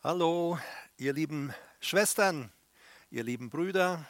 [0.00, 0.56] Hallo,
[0.96, 2.52] ihr lieben Schwestern,
[3.10, 4.08] ihr lieben Brüder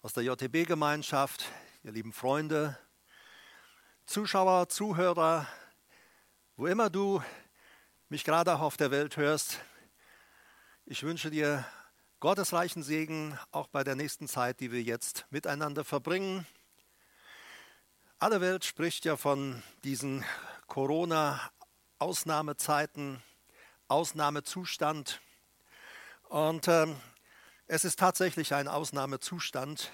[0.00, 1.44] aus der JTB-Gemeinschaft,
[1.82, 2.78] ihr lieben Freunde,
[4.06, 5.46] Zuschauer, Zuhörer,
[6.56, 7.22] wo immer du
[8.08, 9.60] mich gerade auch auf der Welt hörst.
[10.86, 11.66] Ich wünsche dir
[12.20, 16.46] gottesreichen Segen auch bei der nächsten Zeit, die wir jetzt miteinander verbringen.
[18.18, 20.24] Alle Welt spricht ja von diesen
[20.68, 23.22] Corona-Ausnahmezeiten
[23.90, 25.20] Ausnahmezustand.
[26.28, 26.94] Und ähm,
[27.66, 29.90] es ist tatsächlich ein Ausnahmezustand.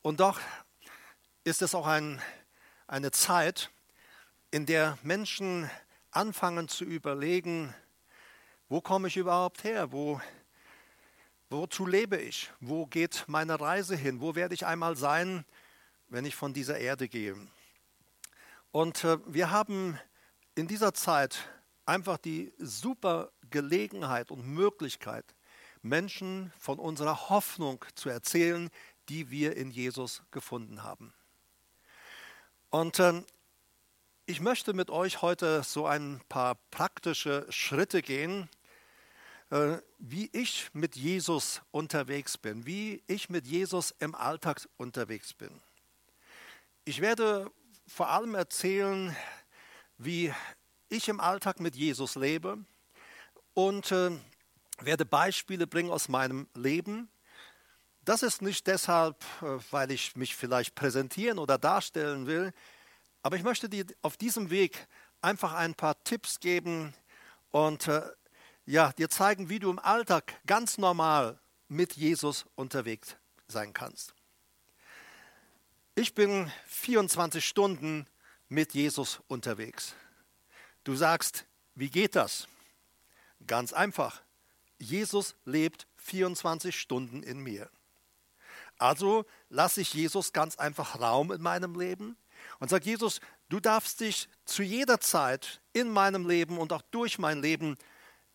[0.00, 0.40] Und doch
[1.44, 2.20] ist es auch ein,
[2.86, 3.70] eine Zeit,
[4.50, 5.70] in der Menschen
[6.12, 7.74] anfangen zu überlegen,
[8.70, 9.92] wo komme ich überhaupt her?
[9.92, 10.20] Wo,
[11.50, 12.50] wozu lebe ich?
[12.60, 14.22] Wo geht meine Reise hin?
[14.22, 15.44] Wo werde ich einmal sein,
[16.08, 17.36] wenn ich von dieser Erde gehe?
[18.70, 19.98] Und äh, wir haben
[20.54, 21.50] in dieser Zeit
[21.88, 25.24] einfach die super Gelegenheit und Möglichkeit,
[25.80, 28.70] Menschen von unserer Hoffnung zu erzählen,
[29.08, 31.14] die wir in Jesus gefunden haben.
[32.70, 33.22] Und äh,
[34.26, 38.50] ich möchte mit euch heute so ein paar praktische Schritte gehen,
[39.50, 45.62] äh, wie ich mit Jesus unterwegs bin, wie ich mit Jesus im Alltag unterwegs bin.
[46.84, 47.50] Ich werde
[47.86, 49.16] vor allem erzählen,
[49.96, 50.34] wie
[50.88, 52.58] ich im Alltag mit Jesus lebe
[53.54, 54.10] und äh,
[54.80, 57.08] werde Beispiele bringen aus meinem Leben.
[58.04, 62.52] Das ist nicht deshalb, äh, weil ich mich vielleicht präsentieren oder darstellen will,
[63.22, 64.86] aber ich möchte dir auf diesem Weg
[65.20, 66.94] einfach ein paar Tipps geben
[67.50, 68.02] und äh,
[68.64, 74.14] ja, dir zeigen, wie du im Alltag ganz normal mit Jesus unterwegs sein kannst.
[75.94, 78.06] Ich bin 24 Stunden
[78.48, 79.94] mit Jesus unterwegs.
[80.88, 81.44] Du sagst,
[81.74, 82.48] wie geht das?
[83.46, 84.22] Ganz einfach.
[84.78, 87.68] Jesus lebt 24 Stunden in mir.
[88.78, 92.16] Also lasse ich Jesus ganz einfach Raum in meinem Leben
[92.58, 93.20] und sage, Jesus,
[93.50, 97.76] du darfst dich zu jeder Zeit in meinem Leben und auch durch mein Leben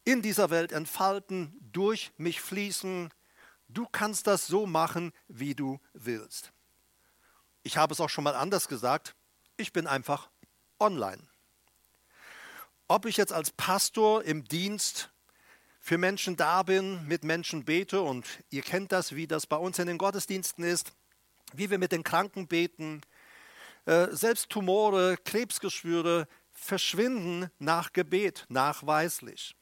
[0.05, 3.09] in dieser Welt entfalten, durch mich fließen.
[3.67, 6.53] Du kannst das so machen, wie du willst.
[7.63, 9.15] Ich habe es auch schon mal anders gesagt,
[9.57, 10.29] ich bin einfach
[10.79, 11.32] online.
[12.93, 15.09] Ob ich jetzt als Pastor im Dienst
[15.79, 19.79] für Menschen da bin, mit Menschen bete und ihr kennt das, wie das bei uns
[19.79, 20.93] in den Gottesdiensten ist,
[21.53, 23.01] wie wir mit den Kranken beten,
[23.85, 29.55] äh, selbst Tumore, Krebsgeschwüre verschwinden nach Gebet, nachweislich.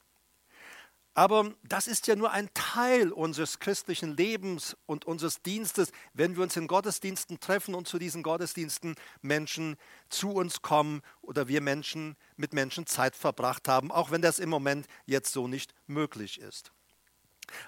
[1.14, 6.44] Aber das ist ja nur ein Teil unseres christlichen Lebens und unseres Dienstes, wenn wir
[6.44, 9.76] uns in Gottesdiensten treffen und zu diesen Gottesdiensten Menschen
[10.10, 14.50] zu uns kommen oder wir Menschen mit Menschen Zeit verbracht haben, auch wenn das im
[14.50, 16.72] Moment jetzt so nicht möglich ist.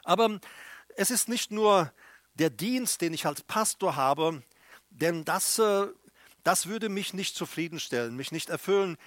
[0.06, 0.40] Aber
[0.96, 1.92] es ist nicht nur
[2.36, 4.42] der Dienst, den ich als Pastor habe,
[4.90, 5.88] denn das, äh,
[6.44, 8.98] das würde mich nicht zufriedenstellen, mich nicht erfüllen.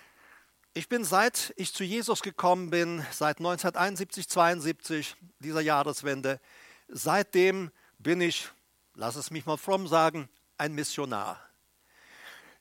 [0.77, 6.39] Ich bin seit ich zu Jesus gekommen bin, seit 1971, 72, dieser Jahreswende,
[6.87, 8.51] seitdem bin ich,
[8.93, 10.29] lass es mich mal fromm sagen,
[10.59, 11.41] ein Missionar.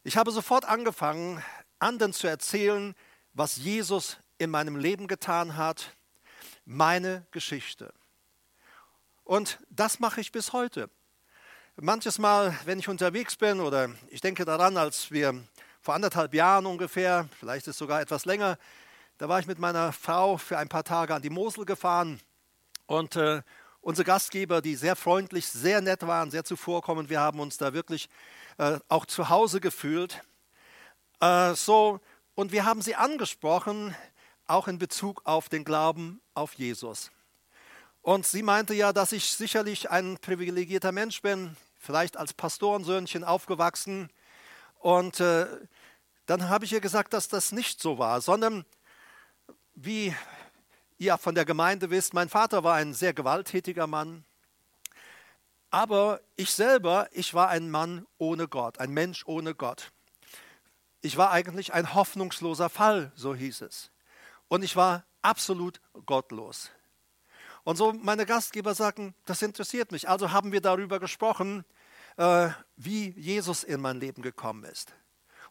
[0.05, 1.43] Ich habe sofort angefangen,
[1.79, 2.95] anderen zu erzählen,
[3.33, 5.91] was Jesus in meinem Leben getan hat,
[6.63, 7.93] meine Geschichte.
[9.25, 10.89] Und das mache ich bis heute.
[11.75, 15.43] Manches Mal, wenn ich unterwegs bin oder ich denke daran, als wir
[15.85, 18.57] vor anderthalb Jahren ungefähr, vielleicht ist es sogar etwas länger,
[19.19, 22.19] da war ich mit meiner Frau für ein paar Tage an die Mosel gefahren
[22.87, 23.43] und äh,
[23.81, 28.09] unsere Gastgeber, die sehr freundlich, sehr nett waren, sehr zuvorkommend, wir haben uns da wirklich
[28.57, 30.23] äh, auch zu Hause gefühlt.
[31.19, 31.99] Äh, so,
[32.33, 33.93] und wir haben sie angesprochen,
[34.47, 37.11] auch in Bezug auf den Glauben auf Jesus.
[38.01, 44.09] Und sie meinte ja, dass ich sicherlich ein privilegierter Mensch bin, vielleicht als Pastorensöhnchen aufgewachsen.
[44.85, 45.47] Und äh,
[46.27, 48.65] dann habe ich ihr gesagt, dass das nicht so war, sondern
[49.73, 50.15] wie
[50.99, 54.25] ihr von der Gemeinde wisst, mein Vater war ein sehr gewalttätiger Mann.
[55.71, 59.91] Aber ich selber, ich war ein Mann ohne Gott, ein Mensch ohne Gott.
[61.01, 63.89] Ich war eigentlich ein hoffnungsloser Fall, so hieß es.
[64.49, 66.69] Und ich war absolut gottlos.
[67.63, 70.07] Und so meine Gastgeber sagten, das interessiert mich.
[70.07, 71.65] Also haben wir darüber gesprochen,
[72.17, 74.93] wie Jesus in mein Leben gekommen ist.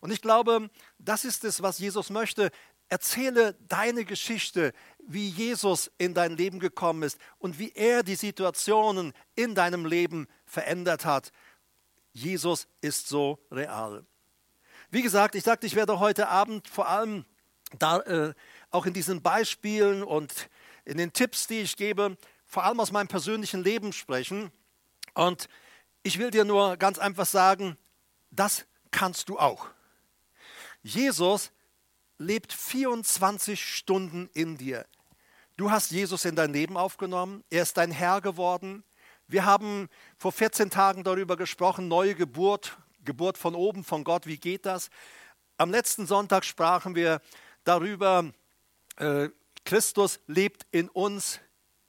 [0.01, 2.51] Und ich glaube, das ist es, was Jesus möchte.
[2.89, 9.15] Erzähle deine Geschichte, wie Jesus in dein Leben gekommen ist und wie er die Situationen
[9.35, 11.33] in deinem Leben verändert hat.
[12.13, 14.05] Jesus ist so real.
[14.91, 17.25] Wie gesagt, ich sagte, ich werde heute Abend vor allem
[17.79, 18.35] da, äh,
[18.71, 20.49] auch in diesen Beispielen und
[20.85, 24.53] in den Tipps, die ich gebe, vor allem aus meinem persönlichen Leben sprechen.
[25.15, 25.49] Und
[26.05, 27.77] ich will dir nur ganz einfach sagen,
[28.31, 29.67] das kannst du auch.
[30.83, 31.51] Jesus
[32.19, 34.87] lebt 24 Stunden in dir.
[35.57, 38.85] Du hast Jesus in dein Leben aufgenommen, er ist dein Herr geworden.
[39.27, 44.37] Wir haben vor 14 Tagen darüber gesprochen, neue Geburt, Geburt von oben, von Gott, wie
[44.37, 44.91] geht das?
[45.57, 47.23] Am letzten Sonntag sprachen wir
[47.65, 48.31] darüber,
[48.97, 49.31] äh,
[49.65, 51.41] Christus lebt in uns,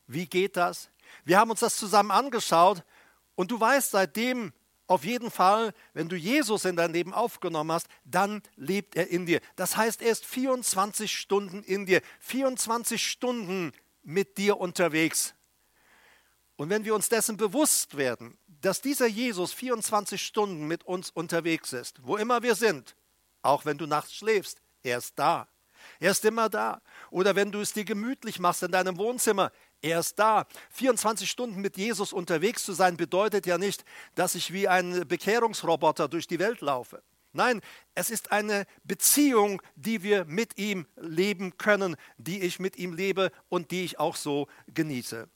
[0.08, 0.90] wie geht das?
[1.26, 2.84] Wir haben uns das zusammen angeschaut
[3.36, 4.54] und du weißt seitdem
[4.88, 9.26] auf jeden Fall, wenn du Jesus in dein Leben aufgenommen hast, dann lebt er in
[9.26, 9.42] dir.
[9.56, 13.72] Das heißt, er ist 24 Stunden in dir, 24 Stunden
[14.04, 15.34] mit dir unterwegs.
[16.56, 21.74] Und wenn wir uns dessen bewusst werden, dass dieser Jesus 24 Stunden mit uns unterwegs
[21.74, 22.96] ist, wo immer wir sind,
[23.42, 25.48] auch wenn du nachts schläfst, er ist da.
[26.00, 26.82] Er ist immer da.
[27.12, 29.52] Oder wenn du es dir gemütlich machst in deinem Wohnzimmer,
[29.86, 30.48] er ist da.
[30.72, 33.86] 24 Stunden mit Jesus unterwegs zu sein bedeutet ja nicht,
[34.16, 37.04] dass ich wie ein Bekehrungsroboter durch die Welt laufe.
[37.34, 37.62] Nein,
[37.94, 43.32] es ist eine Beziehung, die wir mit ihm leben können, die ich mit ihm lebe
[43.50, 45.28] und die ich auch so genieße.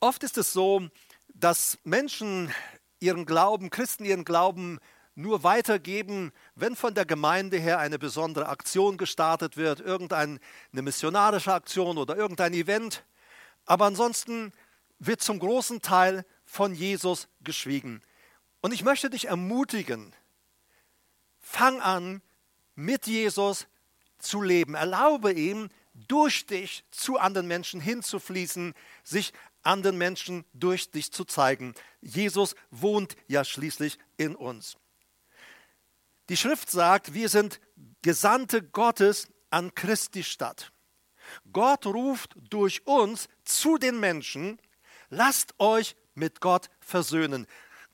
[0.00, 0.88] Oft ist es so,
[1.34, 2.52] dass Menschen
[3.00, 4.78] ihren Glauben, Christen ihren Glauben
[5.16, 10.38] nur weitergeben, wenn von der Gemeinde her eine besondere Aktion gestartet wird, irgendeine
[10.70, 13.04] missionarische Aktion oder irgendein Event.
[13.68, 14.52] Aber ansonsten
[14.98, 18.02] wird zum großen Teil von Jesus geschwiegen.
[18.62, 20.14] Und ich möchte dich ermutigen,
[21.38, 22.22] fang an,
[22.74, 23.66] mit Jesus
[24.18, 24.74] zu leben.
[24.74, 28.72] Erlaube ihm, durch dich zu anderen Menschen hinzufließen,
[29.04, 31.74] sich anderen Menschen durch dich zu zeigen.
[32.00, 34.78] Jesus wohnt ja schließlich in uns.
[36.30, 37.60] Die Schrift sagt, wir sind
[38.00, 40.72] Gesandte Gottes an Christi Stadt.
[41.52, 44.58] Gott ruft durch uns zu den Menschen,
[45.10, 47.46] lasst euch mit Gott versöhnen.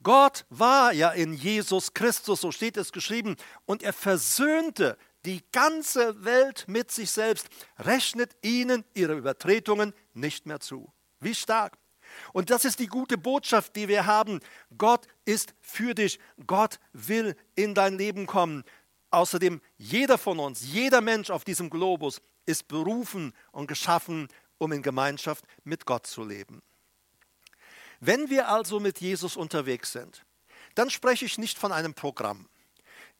[0.02, 6.24] Gott war ja in Jesus Christus, so steht es geschrieben, und er versöhnte die ganze
[6.24, 7.48] Welt mit sich selbst,
[7.78, 10.92] rechnet ihnen ihre Übertretungen nicht mehr zu.
[11.20, 11.78] Wie stark.
[12.32, 14.40] Und das ist die gute Botschaft, die wir haben.
[14.76, 16.18] Gott ist für dich.
[16.46, 18.62] Gott will in dein Leben kommen.
[19.10, 24.82] Außerdem, jeder von uns, jeder Mensch auf diesem Globus ist berufen und geschaffen, um in
[24.82, 26.62] Gemeinschaft mit Gott zu leben.
[28.00, 30.24] Wenn wir also mit Jesus unterwegs sind,
[30.74, 32.48] dann spreche ich nicht von einem Programm.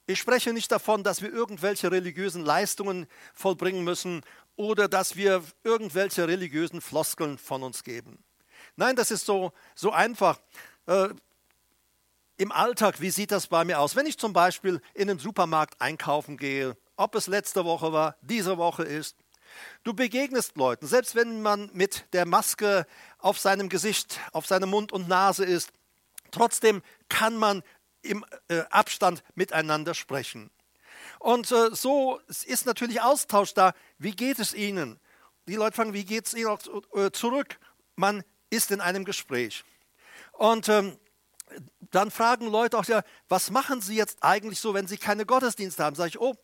[0.07, 4.21] Ich spreche nicht davon, dass wir irgendwelche religiösen Leistungen vollbringen müssen
[4.55, 8.23] oder dass wir irgendwelche religiösen Floskeln von uns geben.
[8.75, 10.39] Nein, das ist so, so einfach.
[10.85, 11.09] Äh,
[12.37, 13.95] Im Alltag, wie sieht das bei mir aus?
[13.95, 18.57] Wenn ich zum Beispiel in den Supermarkt einkaufen gehe, ob es letzte Woche war, diese
[18.57, 19.15] Woche ist,
[19.83, 22.85] du begegnest Leuten, selbst wenn man mit der Maske
[23.19, 25.71] auf seinem Gesicht, auf seinem Mund und Nase ist,
[26.31, 27.63] trotzdem kann man
[28.01, 30.51] im äh, Abstand miteinander sprechen.
[31.19, 33.73] Und äh, so ist natürlich Austausch da.
[33.97, 34.99] Wie geht es Ihnen?
[35.47, 36.59] Die Leute fragen, wie geht es Ihnen auch,
[36.95, 37.59] äh, zurück?
[37.95, 39.63] Man ist in einem Gespräch.
[40.33, 40.97] Und ähm,
[41.91, 45.83] dann fragen Leute auch ja, was machen Sie jetzt eigentlich so, wenn Sie keine Gottesdienste
[45.83, 45.95] haben?
[45.95, 46.35] Sage ich, oh,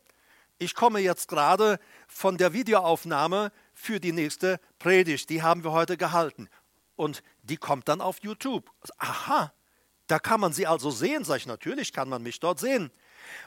[0.62, 5.31] ich komme jetzt gerade von der Videoaufnahme für die nächste Predigt.
[5.31, 6.50] Die haben wir heute gehalten.
[6.95, 8.69] Und die kommt dann auf YouTube.
[9.00, 9.52] Aha,
[10.06, 11.24] da kann man sie also sehen.
[11.24, 12.92] Sag ich, natürlich kann man mich dort sehen.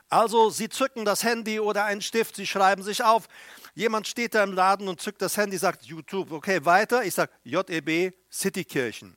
[0.09, 3.29] Also sie zücken das Handy oder einen Stift, sie schreiben sich auf.
[3.75, 7.05] Jemand steht da im Laden und zückt das Handy, sagt YouTube, okay, weiter.
[7.05, 9.17] Ich sage JEB Citykirchen.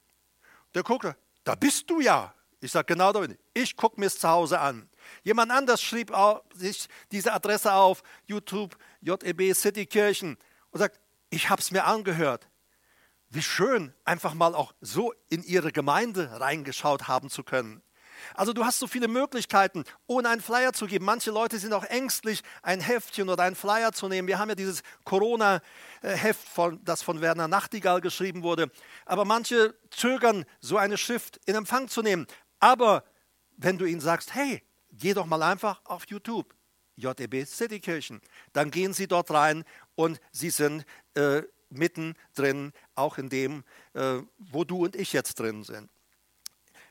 [0.76, 2.32] Der guckt, da bist du ja.
[2.60, 3.40] Ich sage, genau da bin ich.
[3.54, 4.88] Ich gucke mir es zu Hause an.
[5.24, 6.12] Jemand anders schrieb
[6.54, 10.38] sich diese Adresse auf, YouTube, JEB Citykirchen,
[10.72, 11.00] und sagt,
[11.30, 12.48] ich habe es mir angehört.
[13.30, 17.82] Wie schön, einfach mal auch so in ihre Gemeinde reingeschaut haben zu können.
[18.34, 21.06] Also du hast so viele Möglichkeiten, ohne einen Flyer zu geben.
[21.06, 24.28] Manche Leute sind auch ängstlich, ein Heftchen oder einen Flyer zu nehmen.
[24.28, 26.48] Wir haben ja dieses Corona-Heft,
[26.84, 28.72] das von Werner Nachtigall geschrieben wurde.
[29.06, 32.28] Aber manche zögern, so eine Schrift in Empfang zu nehmen.
[32.60, 33.04] Aber
[33.58, 34.64] wenn du ihnen sagst, hey,
[34.98, 36.54] geh doch mal einfach auf YouTube,
[36.96, 38.22] JEB Citykirchen,
[38.54, 39.64] dann gehen sie dort rein
[39.96, 43.64] und sie sind äh, mittendrin, auch in dem,
[43.94, 45.90] äh, wo du und ich jetzt drin sind.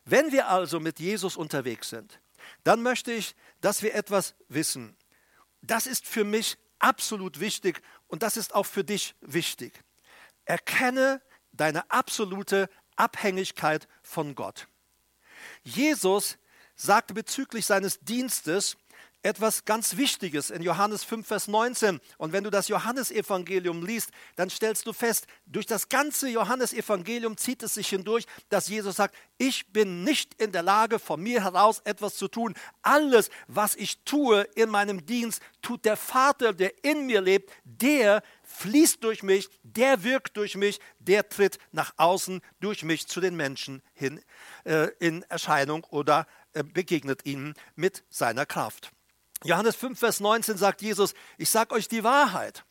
[0.05, 2.21] Wenn wir also mit Jesus unterwegs sind,
[2.63, 4.97] dann möchte ich, dass wir etwas wissen.
[5.63, 9.83] Das ist für mich absolut wichtig und das ist auch für dich wichtig.
[10.45, 11.21] Erkenne
[11.53, 14.69] deine absolute Abhängigkeit von Gott.
[15.65, 16.39] Jesus
[16.77, 18.77] sagte bezüglich seines Dienstes,
[19.27, 22.01] etwas ganz Wichtiges in Johannes 5, Vers 19.
[22.17, 27.63] Und wenn du das Johannesevangelium liest, dann stellst du fest, durch das ganze Johannesevangelium zieht
[27.65, 31.81] es sich hindurch, dass Jesus sagt, ich bin nicht in der Lage, von mir heraus
[31.85, 32.55] etwas zu tun.
[32.83, 38.23] Alles, was ich tue in meinem Dienst, tut der Vater, der in mir lebt, der
[38.45, 43.35] fließt durch mich, der wirkt durch mich, der tritt nach außen durch mich zu den
[43.35, 44.23] Menschen hin
[44.65, 46.29] äh, in Erscheinung oder
[46.65, 48.93] begegnet ihnen mit seiner Kraft.
[49.45, 52.65] Johannes 5, Vers 19 sagt Jesus, ich sage euch die Wahrheit.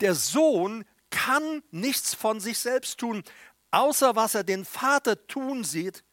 [0.00, 3.22] Der Sohn kann nichts von sich selbst tun,
[3.70, 6.04] außer was er den Vater tun sieht.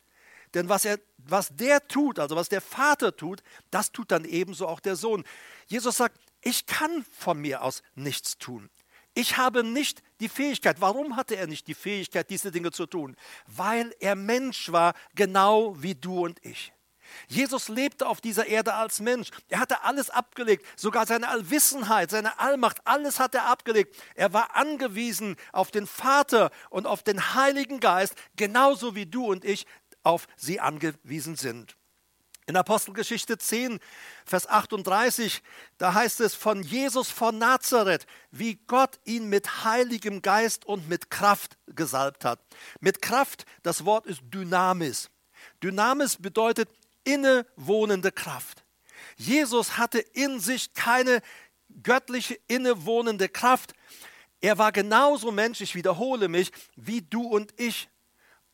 [0.53, 4.67] Denn was, er, was der tut, also was der Vater tut, das tut dann ebenso
[4.67, 5.23] auch der Sohn.
[5.67, 8.69] Jesus sagt, ich kann von mir aus nichts tun.
[9.13, 10.81] Ich habe nicht die Fähigkeit.
[10.81, 13.15] Warum hatte er nicht die Fähigkeit, diese Dinge zu tun?
[13.47, 16.71] Weil er Mensch war, genau wie du und ich.
[17.27, 19.29] Jesus lebte auf dieser Erde als Mensch.
[19.47, 23.95] Er hatte alles abgelegt, sogar seine Allwissenheit, seine Allmacht, alles hat er abgelegt.
[24.15, 29.45] Er war angewiesen auf den Vater und auf den Heiligen Geist, genauso wie du und
[29.45, 29.65] ich
[30.03, 31.75] auf sie angewiesen sind.
[32.49, 33.79] In Apostelgeschichte 10,
[34.25, 35.43] Vers 38,
[35.77, 41.11] da heißt es von Jesus von Nazareth, wie Gott ihn mit heiligem Geist und mit
[41.11, 42.39] Kraft gesalbt hat.
[42.79, 45.11] Mit Kraft, das Wort ist Dynamis.
[45.61, 46.69] Dynamis bedeutet
[47.13, 48.63] innewohnende Kraft.
[49.15, 51.21] Jesus hatte in sich keine
[51.83, 53.73] göttliche innewohnende Kraft.
[54.41, 57.89] Er war genauso Mensch, ich wiederhole mich, wie du und ich.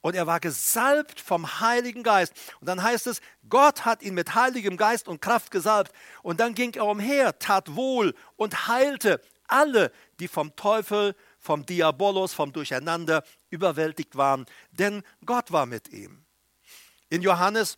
[0.01, 2.33] Und er war gesalbt vom Heiligen Geist.
[2.59, 5.91] Und dann heißt es, Gott hat ihn mit Heiligem Geist und Kraft gesalbt.
[6.21, 12.33] Und dann ging er umher, tat wohl und heilte alle, die vom Teufel, vom Diabolos,
[12.33, 14.45] vom Durcheinander überwältigt waren.
[14.71, 16.25] Denn Gott war mit ihm.
[17.09, 17.77] In Johannes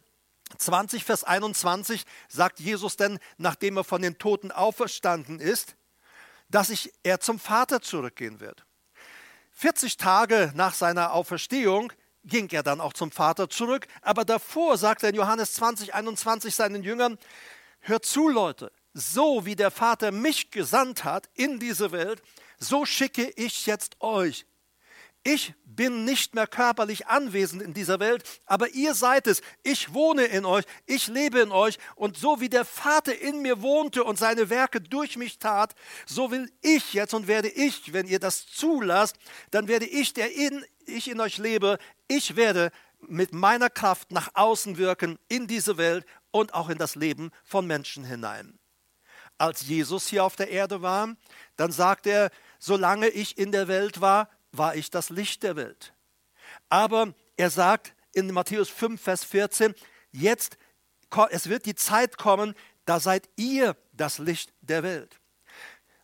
[0.58, 5.75] 20, Vers 21 sagt Jesus denn, nachdem er von den Toten auferstanden ist,
[6.50, 8.66] dass ich, er zum Vater zurückgehen wird.
[9.51, 11.92] 40 Tage nach seiner Auferstehung
[12.24, 16.56] ging er dann auch zum Vater zurück, aber davor sagt er in Johannes 20, 21
[16.56, 17.18] seinen Jüngern,
[17.80, 22.22] hört zu Leute, so wie der Vater mich gesandt hat in diese Welt,
[22.60, 24.46] so schicke ich jetzt euch.
[25.24, 29.42] Ich bin nicht mehr körperlich anwesend in dieser Welt, aber ihr seid es.
[29.62, 33.62] Ich wohne in euch, ich lebe in euch und so wie der Vater in mir
[33.62, 38.08] wohnte und seine Werke durch mich tat, so will ich jetzt und werde ich, wenn
[38.08, 39.18] ihr das zulasst,
[39.52, 42.72] dann werde ich, der in, ich in euch lebe, ich werde
[43.02, 47.68] mit meiner Kraft nach außen wirken in diese Welt und auch in das Leben von
[47.68, 48.58] Menschen hinein.
[49.38, 51.16] Als Jesus hier auf der Erde war,
[51.58, 55.94] dann sagt er, solange ich in der Welt war, war ich das Licht der Welt.
[56.70, 59.76] Aber er sagt in Matthäus 5, Vers 14,
[60.12, 60.58] jetzt,
[61.30, 65.20] es wird die Zeit kommen, da seid ihr das Licht der Welt.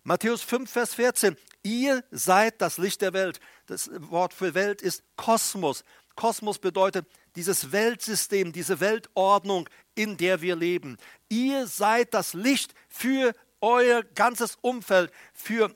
[0.03, 3.39] Matthäus 5, Vers 14, ihr seid das Licht der Welt.
[3.67, 5.83] Das Wort für Welt ist Kosmos.
[6.15, 10.97] Kosmos bedeutet dieses Weltsystem, diese Weltordnung, in der wir leben.
[11.29, 15.73] Ihr seid das Licht für euer ganzes Umfeld, für,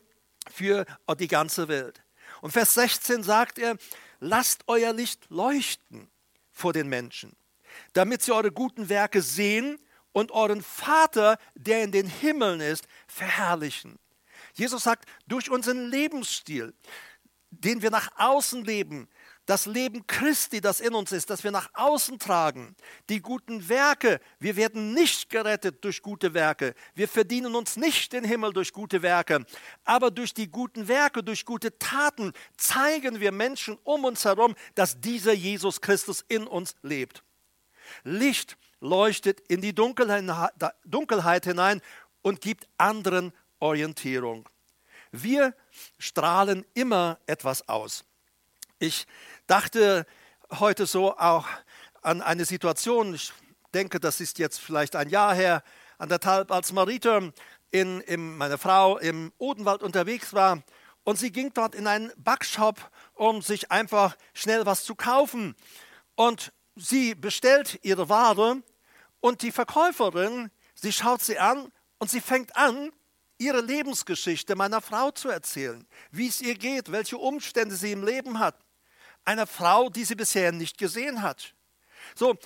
[0.51, 0.85] für
[1.17, 2.03] die ganze Welt.
[2.47, 3.75] Und Vers 16 sagt er,
[4.21, 6.09] lasst euer Licht leuchten
[6.53, 7.35] vor den Menschen,
[7.91, 9.77] damit sie eure guten Werke sehen
[10.13, 13.99] und euren Vater, der in den Himmeln ist, verherrlichen.
[14.53, 16.73] Jesus sagt, durch unseren Lebensstil,
[17.49, 19.09] den wir nach außen leben,
[19.47, 22.75] das Leben Christi, das in uns ist, das wir nach außen tragen,
[23.09, 24.19] die guten Werke.
[24.39, 26.75] Wir werden nicht gerettet durch gute Werke.
[26.93, 29.45] Wir verdienen uns nicht den Himmel durch gute Werke.
[29.85, 34.99] Aber durch die guten Werke, durch gute Taten zeigen wir Menschen um uns herum, dass
[34.99, 37.23] dieser Jesus Christus in uns lebt.
[38.03, 41.81] Licht leuchtet in die Dunkelheit hinein
[42.21, 44.49] und gibt anderen Orientierung.
[45.13, 45.55] Wir
[45.97, 48.03] strahlen immer etwas aus.
[48.79, 49.07] Ich
[49.47, 50.05] dachte
[50.51, 51.47] heute so auch
[52.03, 53.33] an eine Situation, ich
[53.73, 55.63] denke, das ist jetzt vielleicht ein Jahr her,
[55.97, 57.31] anderthalb, als Marita,
[57.71, 60.61] in, in, meine Frau, im Odenwald unterwegs war.
[61.03, 65.55] Und sie ging dort in einen Backshop, um sich einfach schnell was zu kaufen.
[66.13, 68.61] Und sie bestellt ihre Ware
[69.21, 72.91] und die Verkäuferin, sie schaut sie an und sie fängt an,
[73.39, 78.37] ihre Lebensgeschichte meiner Frau zu erzählen, wie es ihr geht, welche Umstände sie im Leben
[78.37, 78.55] hat
[79.27, 81.53] einer Frau, die sie bisher nicht gesehen hat.
[82.15, 82.37] So,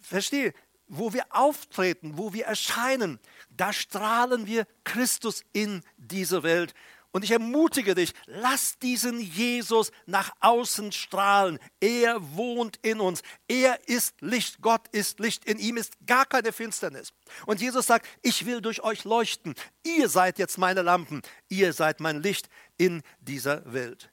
[0.00, 0.54] verstehe,
[0.88, 3.20] wo wir auftreten, wo wir erscheinen,
[3.50, 6.74] da strahlen wir Christus in diese Welt.
[7.12, 11.58] Und ich ermutige dich, lass diesen Jesus nach außen strahlen.
[11.80, 13.22] Er wohnt in uns.
[13.48, 14.60] Er ist Licht.
[14.60, 15.44] Gott ist Licht.
[15.44, 17.12] In ihm ist gar keine Finsternis.
[17.46, 19.54] Und Jesus sagt, ich will durch euch leuchten.
[19.82, 21.22] Ihr seid jetzt meine Lampen.
[21.48, 24.10] Ihr seid mein Licht in dieser Welt.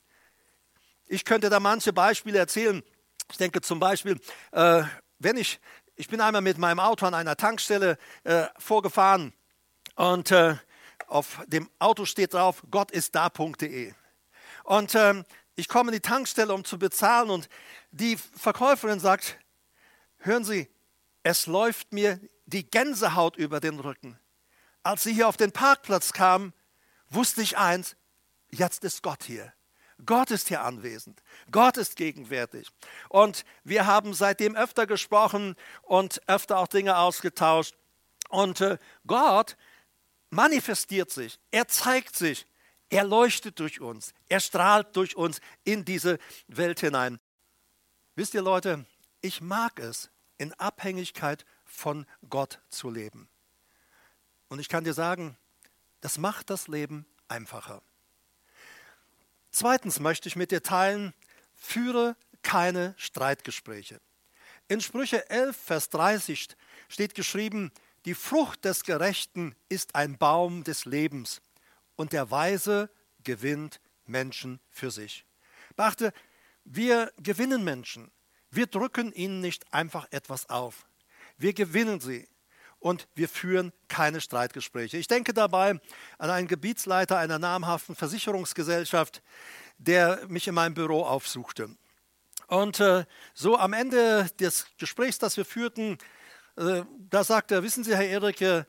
[1.08, 2.84] Ich könnte da manche Beispiele erzählen.
[3.32, 4.20] Ich denke zum Beispiel,
[4.52, 4.84] äh,
[5.20, 5.60] wenn ich,
[5.96, 9.34] ich bin einmal mit meinem Auto an einer Tankstelle äh, vorgefahren
[9.96, 10.56] und äh,
[11.08, 13.94] auf dem Auto steht drauf, Gott ist da.de.
[14.64, 15.24] Und ähm,
[15.56, 17.48] ich komme in die Tankstelle, um zu bezahlen und
[17.92, 19.40] die Verkäuferin sagt,
[20.18, 20.70] hören Sie,
[21.24, 24.20] es läuft mir die Gänsehaut über den Rücken.
[24.84, 26.54] Als sie hier auf den Parkplatz kam,
[27.10, 27.96] wusste ich eins,
[28.50, 29.54] jetzt ist Gott hier.
[30.06, 31.22] Gott ist hier anwesend.
[31.52, 32.70] Gott ist gegenwärtig.
[33.10, 37.76] Und wir haben seitdem öfter gesprochen und öfter auch Dinge ausgetauscht.
[38.30, 39.58] Und äh, Gott
[40.30, 42.46] manifestiert sich, er zeigt sich,
[42.90, 47.20] er leuchtet durch uns, er strahlt durch uns in diese Welt hinein.
[48.16, 48.86] Wisst ihr Leute,
[49.22, 53.30] ich mag es, in Abhängigkeit von Gott zu leben.
[54.50, 55.38] Und ich kann dir sagen,
[56.02, 57.82] das macht das Leben einfacher.
[59.60, 61.16] Zweitens möchte ich mit dir teilen,
[61.56, 64.00] führe keine Streitgespräche.
[64.68, 66.50] In Sprüche 11, Vers 30
[66.90, 67.72] steht geschrieben,
[68.06, 71.42] die Frucht des Gerechten ist ein Baum des Lebens
[71.96, 72.92] und der Weise
[73.24, 75.26] gewinnt Menschen für sich.
[75.76, 76.14] Beachte,
[76.64, 78.12] wir gewinnen Menschen.
[78.52, 80.86] Wir drücken ihnen nicht einfach etwas auf.
[81.36, 82.30] Wir gewinnen sie
[82.80, 84.98] und wir führen keine Streitgespräche.
[84.98, 85.80] Ich denke dabei
[86.18, 89.22] an einen Gebietsleiter einer namhaften Versicherungsgesellschaft,
[89.78, 91.70] der mich in meinem Büro aufsuchte.
[92.48, 95.98] Und äh, so am Ende des Gesprächs, das wir führten,
[96.56, 98.66] äh, da sagt er, wissen Sie, Herr Erike,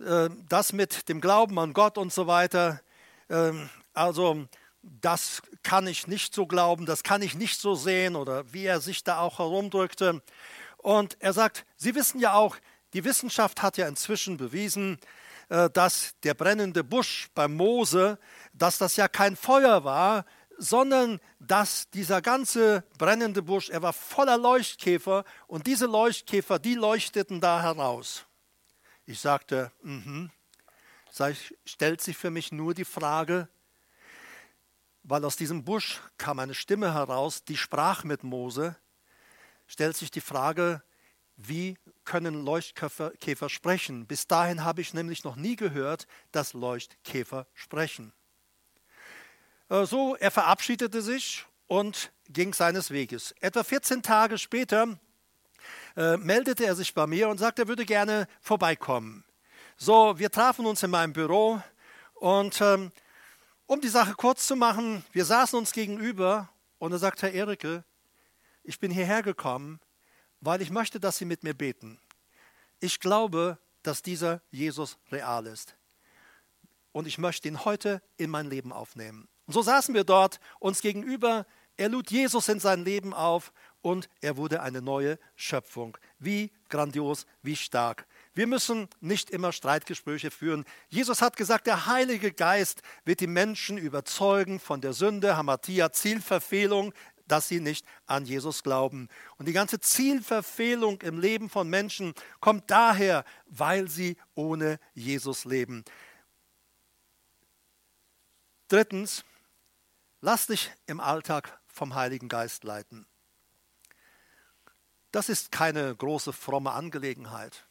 [0.00, 2.80] äh, das mit dem Glauben an Gott und so weiter,
[3.28, 4.46] ähm, also
[4.82, 8.80] das kann ich nicht so glauben, das kann ich nicht so sehen oder wie er
[8.80, 10.22] sich da auch herumdrückte.
[10.78, 12.56] Und er sagt, Sie wissen ja auch,
[12.94, 14.98] die Wissenschaft hat ja inzwischen bewiesen,
[15.48, 18.18] äh, dass der brennende Busch beim Mose,
[18.52, 20.24] dass das ja kein Feuer war,
[20.58, 27.40] sondern dass dieser ganze brennende Busch, er war voller Leuchtkäfer und diese Leuchtkäfer, die leuchteten
[27.40, 28.26] da heraus.
[29.06, 30.30] Ich sagte, mhm.
[31.10, 33.48] Sag stellt sich für mich nur die Frage,
[35.02, 38.76] weil aus diesem Busch kam eine Stimme heraus, die sprach mit Mose,
[39.66, 40.82] stellt sich die Frage,
[41.36, 44.06] wie können Leuchtkäfer sprechen?
[44.06, 48.12] Bis dahin habe ich nämlich noch nie gehört, dass Leuchtkäfer sprechen.
[49.68, 53.34] Äh, so, er verabschiedete sich und ging seines Weges.
[53.40, 54.98] Etwa 14 Tage später
[55.96, 59.24] äh, meldete er sich bei mir und sagte, er würde gerne vorbeikommen.
[59.76, 61.62] So, wir trafen uns in meinem Büro
[62.14, 62.90] und ähm,
[63.66, 67.84] um die Sache kurz zu machen, wir saßen uns gegenüber und er sagte, Herr Erike,
[68.64, 69.78] ich bin hierher gekommen,
[70.40, 71.98] weil ich möchte, dass Sie mit mir beten.
[72.80, 75.76] Ich glaube, dass dieser Jesus real ist.
[76.92, 79.28] Und ich möchte ihn heute in mein Leben aufnehmen.
[79.46, 81.46] Und so saßen wir dort uns gegenüber.
[81.76, 85.96] Er lud Jesus in sein Leben auf und er wurde eine neue Schöpfung.
[86.18, 88.06] Wie grandios, wie stark.
[88.34, 90.64] Wir müssen nicht immer Streitgespräche führen.
[90.88, 96.92] Jesus hat gesagt, der Heilige Geist wird die Menschen überzeugen von der Sünde, Hamatia, Zielverfehlung,
[97.28, 99.08] dass sie nicht an Jesus glauben.
[99.36, 105.84] Und die ganze Zielverfehlung im Leben von Menschen kommt daher, weil sie ohne Jesus leben.
[108.68, 109.24] Drittens,
[110.20, 113.06] Lass dich im Alltag vom Heiligen Geist leiten.
[115.12, 117.66] Das ist keine große fromme Angelegenheit.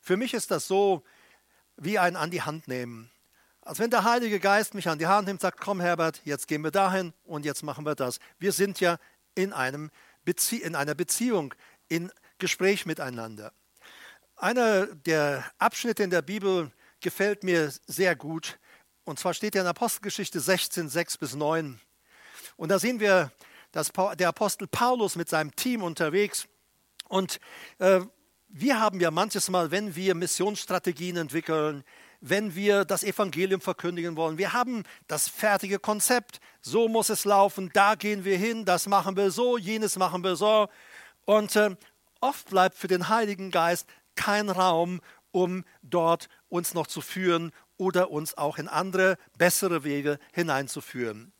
[0.00, 1.04] Für mich ist das so
[1.76, 3.10] wie ein an die Hand nehmen.
[3.66, 6.62] Als wenn der Heilige Geist mich an die Hand nimmt, sagt, komm Herbert, jetzt gehen
[6.62, 8.20] wir dahin und jetzt machen wir das.
[8.38, 8.96] Wir sind ja
[9.34, 9.90] in, einem
[10.24, 11.52] Bezie in einer Beziehung,
[11.88, 13.52] in Gespräch miteinander.
[14.36, 18.56] Einer der Abschnitte in der Bibel gefällt mir sehr gut.
[19.02, 21.80] Und zwar steht ja in Apostelgeschichte 16, 6 bis 9.
[22.56, 23.32] Und da sehen wir
[23.72, 26.46] dass der Apostel Paulus mit seinem Team unterwegs.
[27.08, 27.40] Und
[27.78, 28.00] äh,
[28.48, 31.84] wir haben ja manches Mal, wenn wir Missionsstrategien entwickeln,
[32.20, 36.40] wenn wir das Evangelium verkündigen wollen, wir haben das fertige Konzept.
[36.60, 40.36] So muss es laufen, da gehen wir hin, das machen wir so, jenes machen wir
[40.36, 40.68] so.
[41.24, 41.76] Und äh,
[42.20, 45.00] oft bleibt für den Heiligen Geist kein Raum,
[45.30, 51.32] um dort uns noch zu führen oder uns auch in andere, bessere Wege hineinzuführen.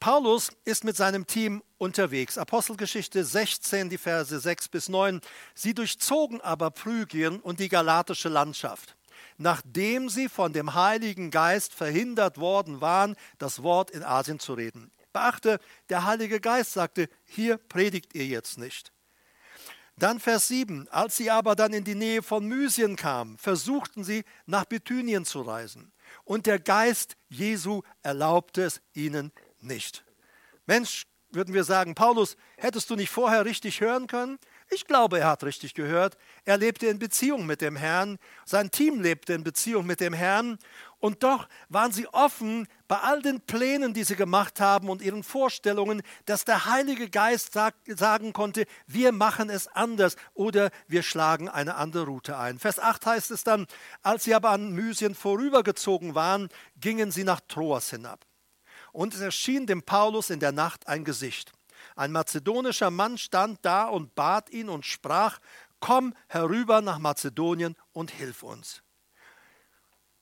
[0.00, 2.38] Paulus ist mit seinem Team unterwegs.
[2.38, 5.20] Apostelgeschichte 16, die Verse 6 bis 9.
[5.54, 8.97] Sie durchzogen aber Phrygien und die galatische Landschaft.
[9.38, 14.90] Nachdem sie von dem Heiligen Geist verhindert worden waren, das Wort in Asien zu reden.
[15.12, 18.92] Beachte, der Heilige Geist sagte, hier predigt ihr jetzt nicht.
[19.96, 20.88] Dann Vers 7.
[20.90, 25.42] Als sie aber dann in die Nähe von Mysien kamen, versuchten sie, nach Bithynien zu
[25.42, 25.92] reisen.
[26.24, 30.04] Und der Geist Jesu erlaubte es ihnen nicht.
[30.66, 34.38] Mensch, würden wir sagen, Paulus, hättest du nicht vorher richtig hören können?
[34.70, 36.18] Ich glaube, er hat richtig gehört.
[36.44, 38.18] Er lebte in Beziehung mit dem Herrn.
[38.44, 40.58] Sein Team lebte in Beziehung mit dem Herrn.
[40.98, 45.22] Und doch waren sie offen bei all den Plänen, die sie gemacht haben und ihren
[45.22, 51.48] Vorstellungen, dass der Heilige Geist sag, sagen konnte, wir machen es anders oder wir schlagen
[51.48, 52.58] eine andere Route ein.
[52.58, 53.66] Vers 8 heißt es dann,
[54.02, 58.26] als sie aber an Mysien vorübergezogen waren, gingen sie nach Troas hinab.
[58.92, 61.52] Und es erschien dem Paulus in der Nacht ein Gesicht.
[61.98, 65.40] Ein mazedonischer Mann stand da und bat ihn und sprach,
[65.80, 68.84] komm herüber nach Mazedonien und hilf uns.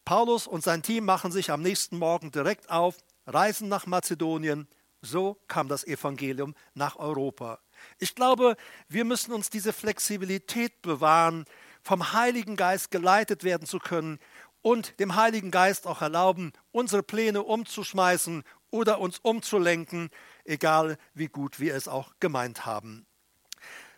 [0.07, 4.69] Paulus und sein Team machen sich am nächsten Morgen direkt auf, reisen nach Mazedonien.
[5.03, 7.59] So kam das Evangelium nach Europa.
[7.99, 8.57] Ich glaube,
[8.89, 11.45] wir müssen uns diese Flexibilität bewahren,
[11.83, 14.19] vom Heiligen Geist geleitet werden zu können
[14.63, 20.09] und dem Heiligen Geist auch erlauben, unsere Pläne umzuschmeißen oder uns umzulenken,
[20.47, 23.07] egal wie gut wir es auch gemeint haben.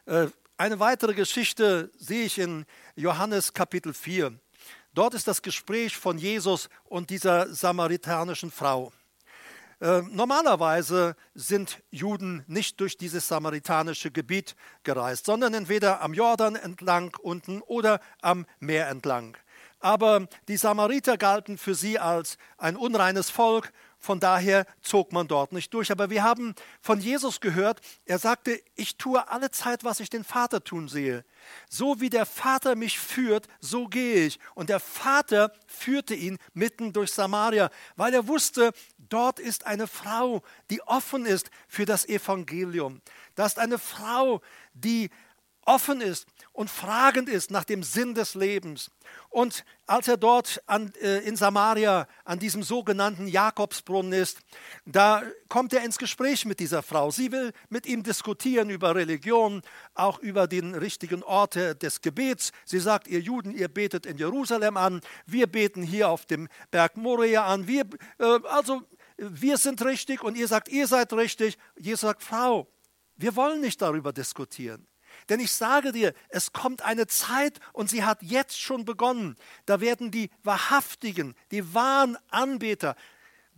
[0.06, 4.38] Äh, eine weitere Geschichte sehe ich in Johannes Kapitel 4.
[4.92, 8.92] Dort ist das Gespräch von Jesus und dieser samaritanischen Frau.
[9.80, 17.16] Äh, normalerweise sind Juden nicht durch dieses samaritanische Gebiet gereist, sondern entweder am Jordan entlang
[17.22, 19.36] unten oder am Meer entlang.
[19.80, 25.52] Aber die Samariter galten für sie als ein unreines Volk von daher zog man dort
[25.52, 25.90] nicht durch.
[25.90, 30.24] Aber wir haben von Jesus gehört, er sagte, ich tue alle Zeit, was ich den
[30.24, 31.24] Vater tun sehe.
[31.68, 34.38] So wie der Vater mich führt, so gehe ich.
[34.54, 40.42] Und der Vater führte ihn mitten durch Samaria, weil er wusste, dort ist eine Frau,
[40.70, 43.00] die offen ist für das Evangelium.
[43.34, 44.40] Da ist eine Frau,
[44.74, 45.10] die
[45.68, 48.90] offen ist und fragend ist nach dem Sinn des Lebens.
[49.28, 54.40] Und als er dort an, äh, in Samaria an diesem sogenannten Jakobsbrunnen ist,
[54.86, 57.10] da kommt er ins Gespräch mit dieser Frau.
[57.10, 59.62] Sie will mit ihm diskutieren über Religion,
[59.94, 62.52] auch über den richtigen Ort des Gebets.
[62.64, 66.96] Sie sagt, ihr Juden, ihr betet in Jerusalem an, wir beten hier auf dem Berg
[66.96, 67.68] Moria an.
[67.68, 67.84] Wir,
[68.18, 68.82] äh, also
[69.18, 71.58] wir sind richtig und ihr sagt, ihr seid richtig.
[71.76, 72.66] Jesus sagt, Frau,
[73.16, 74.86] wir wollen nicht darüber diskutieren.
[75.28, 79.36] Denn ich sage dir, es kommt eine Zeit und sie hat jetzt schon begonnen.
[79.66, 82.96] Da werden die wahrhaftigen, die wahren Anbeter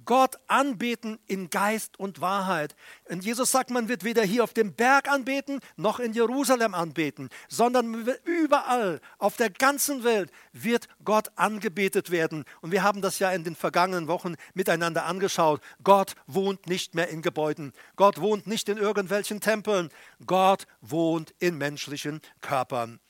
[0.05, 2.75] Gott anbeten in Geist und Wahrheit.
[3.09, 7.29] Und Jesus sagt, man wird weder hier auf dem Berg anbeten, noch in Jerusalem anbeten,
[7.49, 12.45] sondern überall auf der ganzen Welt wird Gott angebetet werden.
[12.61, 15.61] Und wir haben das ja in den vergangenen Wochen miteinander angeschaut.
[15.83, 17.73] Gott wohnt nicht mehr in Gebäuden.
[17.97, 19.91] Gott wohnt nicht in irgendwelchen Tempeln.
[20.27, 23.01] Gott wohnt in menschlichen Körpern.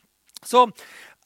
[0.43, 0.71] So,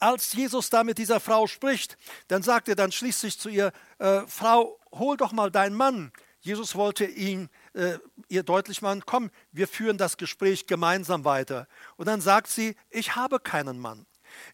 [0.05, 1.97] als Jesus da mit dieser Frau spricht,
[2.29, 6.13] dann sagt er dann schließlich zu ihr, äh, Frau, hol doch mal deinen Mann.
[6.41, 11.67] Jesus wollte ihn, äh, ihr deutlich machen, komm, wir führen das Gespräch gemeinsam weiter.
[11.97, 14.05] Und dann sagt sie, ich habe keinen Mann.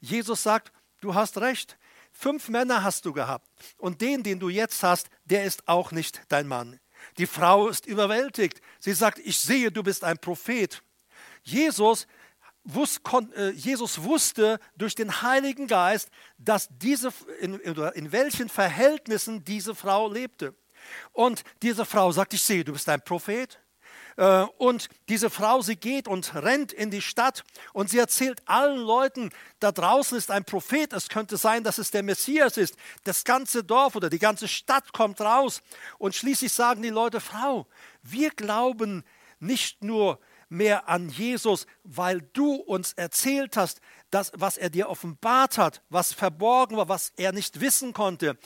[0.00, 1.78] Jesus sagt, du hast recht,
[2.12, 6.22] fünf Männer hast du gehabt und den, den du jetzt hast, der ist auch nicht
[6.28, 6.78] dein Mann.
[7.18, 8.60] Die Frau ist überwältigt.
[8.78, 10.80] Sie sagt, ich sehe, du bist ein Prophet.
[11.42, 12.06] Jesus
[13.54, 20.54] Jesus wusste durch den Heiligen Geist, dass diese, in, in welchen Verhältnissen diese Frau lebte.
[21.12, 23.61] Und diese Frau sagt, ich sehe, du bist ein Prophet.
[24.16, 28.78] Äh, und diese Frau, sie geht und rennt in die Stadt und sie erzählt allen
[28.78, 29.30] Leuten,
[29.61, 32.76] da draußen ist ein Prophet, es könnte sein, dass es der Messias ist.
[33.04, 35.62] Das ganze Dorf oder die ganze Stadt kommt raus.
[35.98, 37.66] Und schließlich sagen die Leute, Frau,
[38.02, 39.04] wir glauben
[39.38, 45.56] nicht nur mehr an Jesus, weil du uns erzählt hast, das, was er dir offenbart
[45.56, 48.36] hat, was verborgen war, was er nicht wissen konnte,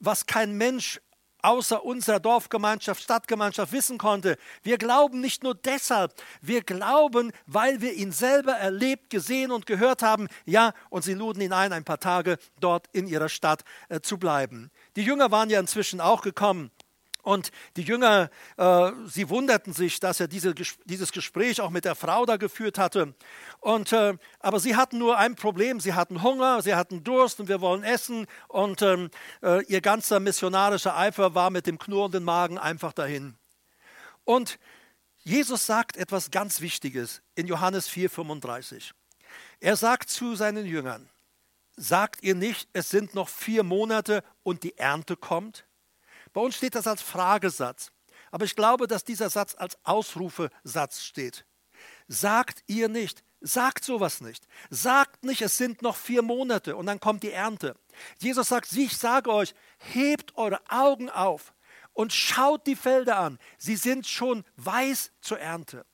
[0.00, 1.00] was kein Mensch
[1.42, 4.36] außer unserer Dorfgemeinschaft, Stadtgemeinschaft wissen konnte.
[4.62, 10.02] Wir glauben nicht nur deshalb, wir glauben, weil wir ihn selber erlebt, gesehen und gehört
[10.02, 10.28] haben.
[10.44, 14.18] Ja, und sie luden ihn ein, ein paar Tage dort in ihrer Stadt äh, zu
[14.18, 14.70] bleiben.
[14.96, 16.70] Die Jünger waren ja inzwischen auch gekommen.
[17.22, 20.54] Und die Jünger, äh, sie wunderten sich, dass er diese,
[20.84, 23.14] dieses Gespräch auch mit der Frau da geführt hatte.
[23.60, 27.48] Und, äh, aber sie hatten nur ein Problem, sie hatten Hunger, sie hatten Durst und
[27.48, 28.26] wir wollen essen.
[28.48, 29.10] Und ähm,
[29.42, 33.36] äh, ihr ganzer missionarischer Eifer war mit dem knurrenden Magen einfach dahin.
[34.24, 34.58] Und
[35.22, 38.92] Jesus sagt etwas ganz Wichtiges in Johannes 4,35.
[39.60, 41.10] Er sagt zu seinen Jüngern,
[41.76, 45.66] sagt ihr nicht, es sind noch vier Monate und die Ernte kommt?
[46.32, 47.92] Bei uns steht das als Fragesatz.
[48.30, 51.44] Aber ich glaube, dass dieser Satz als Ausrufesatz steht.
[52.08, 54.46] Sagt ihr nicht, sagt sowas nicht.
[54.68, 57.74] Sagt nicht, es sind noch vier Monate und dann kommt die Ernte.
[58.18, 61.54] Jesus sagt, ich sage euch, hebt eure Augen auf
[61.92, 63.38] und schaut die Felder an.
[63.58, 65.86] Sie sind schon weiß zur Ernte.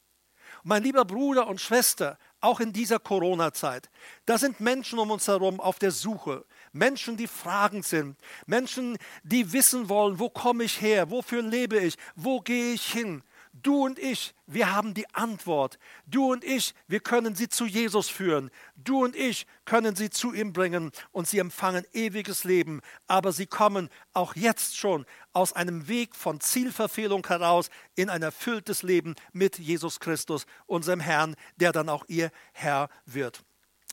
[0.63, 3.89] mein lieber Bruder und Schwester, auch in dieser Corona-Zeit,
[4.27, 6.45] da sind Menschen um uns herum auf der Suche.
[6.77, 8.17] Menschen, die fragend sind.
[8.47, 11.11] Menschen, die wissen wollen, wo komme ich her?
[11.11, 11.97] Wofür lebe ich?
[12.15, 13.23] Wo gehe ich hin?
[13.63, 15.79] Du und ich, wir haben die Antwort.
[16.07, 18.51] Du und ich, wir können sie zu Jesus führen.
[18.77, 22.83] Du und ich können sie zu ihm bringen und sie empfangen ewiges Leben.
[23.07, 28.83] Aber sie kommen auch jetzt schon aus einem Weg von Zielverfehlung heraus in ein erfülltes
[28.83, 33.43] Leben mit Jesus Christus, unserem Herrn, der dann auch ihr Herr wird.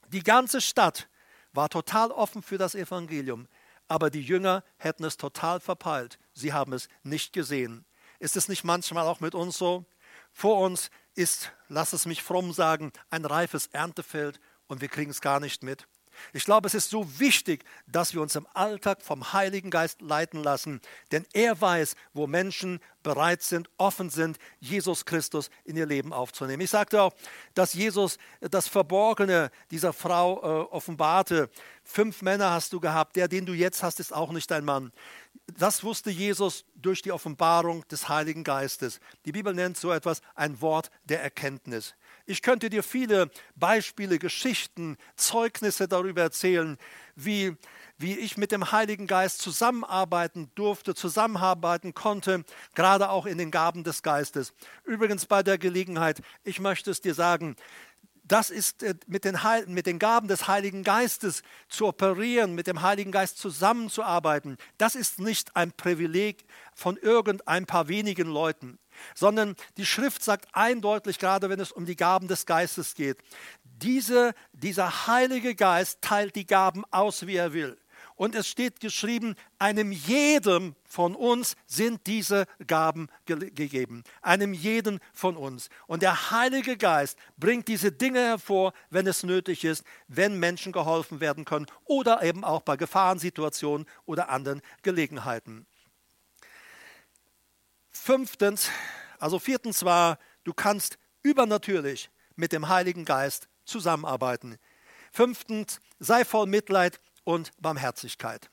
[0.10, 1.08] Die ganze Stadt
[1.54, 3.48] war total offen für das Evangelium,
[3.88, 6.20] aber die Jünger hätten es total verpeilt.
[6.34, 7.86] Sie haben es nicht gesehen.
[8.20, 9.86] Ist es nicht manchmal auch mit uns so?
[10.32, 15.22] Vor uns ist, lass es mich fromm sagen, ein reifes Erntefeld und wir kriegen es
[15.22, 15.88] gar nicht mit.
[16.34, 20.44] Ich glaube, es ist so wichtig, dass wir uns im Alltag vom Heiligen Geist leiten
[20.44, 26.14] lassen, denn er weiß, wo Menschen bereit sind, offen sind, Jesus Christus in ihr Leben
[26.14, 26.62] aufzunehmen.
[26.62, 27.14] Ich sagte auch,
[27.54, 31.50] dass Jesus das Verborgene dieser Frau äh, offenbarte.
[31.84, 34.92] Fünf Männer hast du gehabt, der, den du jetzt hast, ist auch nicht dein Mann.
[35.58, 39.00] Das wusste Jesus durch die Offenbarung des Heiligen Geistes.
[39.26, 41.96] Die Bibel nennt so etwas ein Wort der Erkenntnis.
[42.26, 46.78] Ich könnte dir viele Beispiele, Geschichten, Zeugnisse darüber erzählen,
[47.16, 47.58] wie,
[47.98, 53.84] wie ich mit dem Heiligen Geist zusammenarbeiten durfte, zusammenarbeiten konnte, gerade auch in den Gaben
[53.84, 54.54] des Geistes.
[54.86, 57.58] Übrigens bei der Gelegenheit, ich möchte es dir sagen,
[58.24, 62.82] das ist äh, mit den, mit den Gaben des Heiligen Geistes zu operieren, mit dem
[62.82, 64.58] Heiligen Geist zusammenzuarbeiten.
[64.78, 68.80] Das ist nicht ein Privileg von irgendein paar wenigen Leuten,
[69.14, 73.18] sondern die Schrift sagt eindeutig, gerade wenn es um die Gaben des Geistes geht,
[73.64, 77.78] diese, dieser Heilige Geist teilt die Gaben aus, wie er will.
[78.24, 84.06] Und es steht geschrieben, einem jedem von uns sind diese Gaben ge gegeben.
[84.22, 85.68] Einem jeden von uns.
[85.88, 91.20] Und der Heilige Geist bringt diese Dinge hervor, wenn es nötig ist, wenn Menschen geholfen
[91.20, 95.66] werden können oder eben auch bei Gefahrensituationen oder anderen Gelegenheiten.
[97.92, 98.70] Fünftens,
[99.20, 104.60] also viertens war, du kannst übernatürlich mit dem Heiligen Geist zusammenarbeiten.
[105.12, 108.50] Fünftens, sei voll Mitleid und Barmherzigkeit.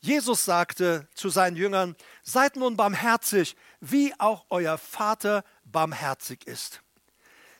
[0.00, 6.82] Jesus sagte zu seinen Jüngern, seid nun barmherzig, wie auch euer Vater barmherzig ist.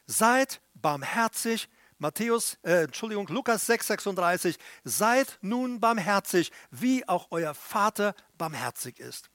[0.06, 1.68] Seid barmherzig,
[1.98, 9.28] Matthäus, äh, Entschuldigung, Lukas 6, 36, seid nun barmherzig, wie auch euer Vater barmherzig ist.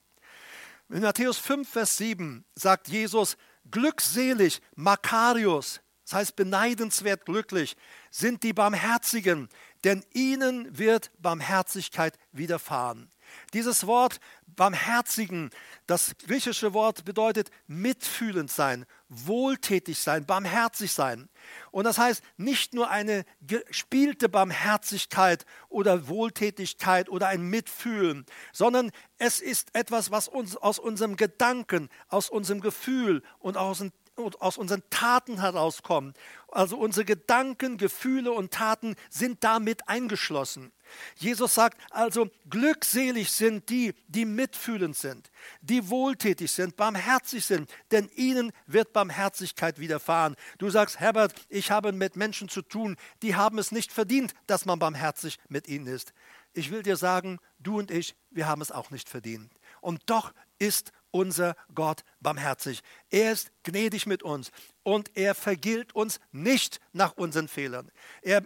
[0.88, 3.36] In Matthäus 5, Vers 7 sagt Jesus,
[3.70, 7.76] glückselig, Makarios, das heißt beneidenswert glücklich,
[8.10, 9.48] sind die Barmherzigen,
[9.86, 13.08] denn ihnen wird Barmherzigkeit widerfahren.
[13.52, 15.50] Dieses Wort barmherzigen,
[15.86, 21.28] das griechische Wort bedeutet mitfühlend sein, wohltätig sein, barmherzig sein.
[21.70, 29.40] Und das heißt nicht nur eine gespielte Barmherzigkeit oder Wohltätigkeit oder ein Mitfühlen, sondern es
[29.40, 33.84] ist etwas, was uns aus unserem Gedanken, aus unserem Gefühl und aus
[34.16, 36.14] aus unseren Taten herauskommen.
[36.48, 40.72] Also unsere Gedanken, Gefühle und Taten sind damit eingeschlossen.
[41.16, 48.08] Jesus sagt also, glückselig sind die, die mitfühlend sind, die wohltätig sind, barmherzig sind, denn
[48.14, 50.36] ihnen wird Barmherzigkeit widerfahren.
[50.58, 54.64] Du sagst, Herbert, ich habe mit Menschen zu tun, die haben es nicht verdient, dass
[54.64, 56.12] man barmherzig mit ihnen ist.
[56.52, 59.52] Ich will dir sagen, du und ich, wir haben es auch nicht verdient.
[59.80, 62.82] Und doch ist unser Gott barmherzig.
[63.10, 64.50] Er ist gnädig mit uns
[64.82, 67.90] und er vergilt uns nicht nach unseren Fehlern.
[68.22, 68.42] Er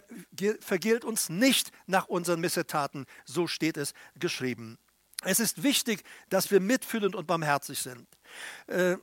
[0.59, 3.05] vergilt uns nicht nach unseren Missetaten.
[3.25, 4.77] So steht es geschrieben.
[5.23, 8.07] Es ist wichtig, dass wir mitfühlend und barmherzig sind.
[8.67, 8.97] Äh,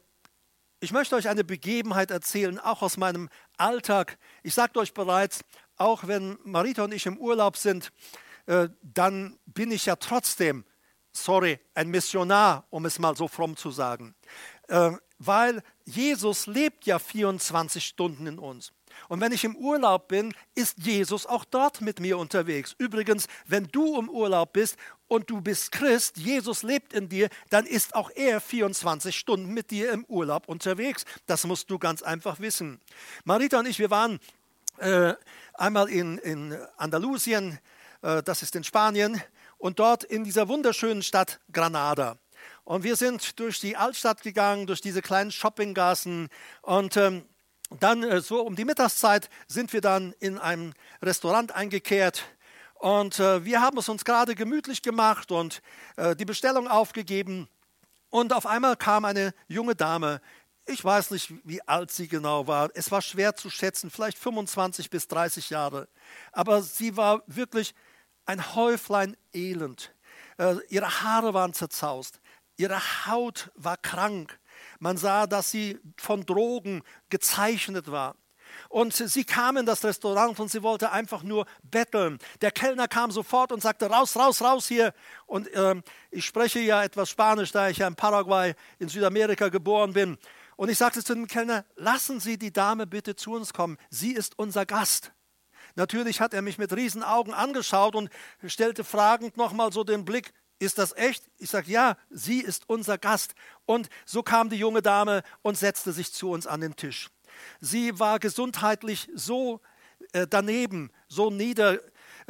[0.81, 4.18] ich möchte euch eine Begebenheit erzählen, auch aus meinem Alltag.
[4.42, 5.40] Ich sagte euch bereits,
[5.77, 7.92] auch wenn Marita und ich im Urlaub sind,
[8.47, 10.64] äh, dann bin ich ja trotzdem
[11.25, 14.15] sorry, ein Missionar, um es mal so fromm zu sagen.
[14.69, 18.73] Äh, weil Jesus lebt ja 24 Stunden in uns.
[19.09, 22.75] Und wenn ich im Urlaub bin, ist Jesus auch dort mit mir unterwegs.
[22.79, 24.77] Übrigens, wenn du im Urlaub bist
[25.07, 29.71] und du bist Christ, Jesus lebt in dir, dann ist auch er 24 Stunden mit
[29.71, 31.05] dir im Urlaub unterwegs.
[31.27, 32.81] Das musst du ganz einfach wissen.
[33.25, 34.21] Marita und ich, wir waren
[34.79, 35.15] äh,
[35.55, 37.59] einmal in, in Andalusien
[38.03, 39.21] Äh, das ist in Spanien.
[39.59, 42.16] Und dort in dieser wunderschönen Stadt Granada.
[42.64, 46.29] Und wir sind durch die Altstadt gegangen, durch diese kleinen Shoppinggassen.
[46.62, 47.25] Und ähm,
[47.81, 52.25] dann äh, so um die Mittagszeit sind wir dann in einem Restaurant eingekehrt.
[52.75, 55.62] Und äh, wir haben es uns gerade gemütlich gemacht und
[55.97, 57.49] äh, die Bestellung aufgegeben.
[58.11, 60.21] Und auf einmal kam eine junge Dame.
[60.64, 62.71] Ich weiß nicht, wie alt sie genau war.
[62.75, 65.88] Es war schwer zu schätzen, vielleicht 25 bis 30 Jahre.
[66.31, 67.75] Aber sie war wirklich
[68.29, 69.95] ein Häuflein Elend.
[70.37, 72.21] Äh, ihre Haare waren zerzaust.
[72.57, 74.38] Ihre Haut war krank.
[74.79, 78.17] Man sah, dass sie von Drogen gezeichnet war.
[78.69, 82.19] Und sie kam in das Restaurant und sie wollte einfach nur betteln.
[82.41, 84.93] Der Kellner kam sofort und sagte, raus, raus, raus hier.
[85.27, 89.93] Und ähm, ich spreche ja etwas Spanisch, da ich ja in Paraguay in Südamerika geboren
[89.93, 90.19] bin.
[90.57, 93.79] Und ich sagte zu dem Kellner, lassen Sie die Dame bitte zu uns kommen.
[93.91, 95.12] Sie ist unser Gast.
[95.79, 98.11] Natürlich hat er mich mit Riesenaugen angeschaut und
[98.45, 101.31] stellte fragend nochmal so den Blick, ist das echt?
[101.38, 103.37] Ich sage, ja, sie ist unser Gast.
[103.64, 107.11] Und so kam die junge Dame und setzte sich zu uns an den Tisch.
[107.61, 109.61] Sie war gesundheitlich so
[110.12, 111.79] äh, daneben, so nieder,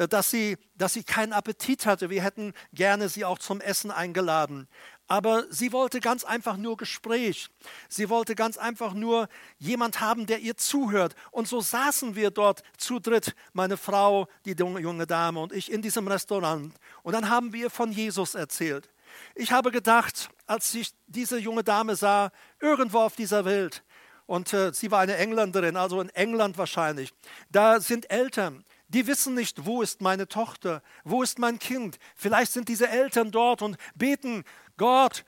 [0.07, 2.11] dass, sie, dass sie keinen Appetit hatte.
[2.11, 4.69] Wir hätten gerne sie auch zum Essen eingeladen.
[5.09, 7.49] Aber sie wollte ganz einfach nur Gespräch.
[7.89, 11.15] Sie wollte ganz einfach nur jemand haben, der ihr zuhört.
[11.31, 15.83] Und so saßen wir dort zu dritt, meine Frau, die junge Dame und ich in
[15.83, 16.75] diesem Restaurant.
[17.03, 18.91] Und dann haben wir von Jesus erzählt.
[19.35, 22.31] Ich habe gedacht, als ich diese junge Dame sah,
[22.61, 23.83] irgendwo auf dieser Welt,
[24.29, 27.15] und äh, sie war eine Engländerin, also in England wahrscheinlich.
[27.51, 31.99] Da sind Eltern, die wissen nicht, wo ist meine Tochter, wo ist mein Kind.
[32.15, 34.45] Vielleicht sind diese Eltern dort und beten,
[34.77, 35.25] Gott,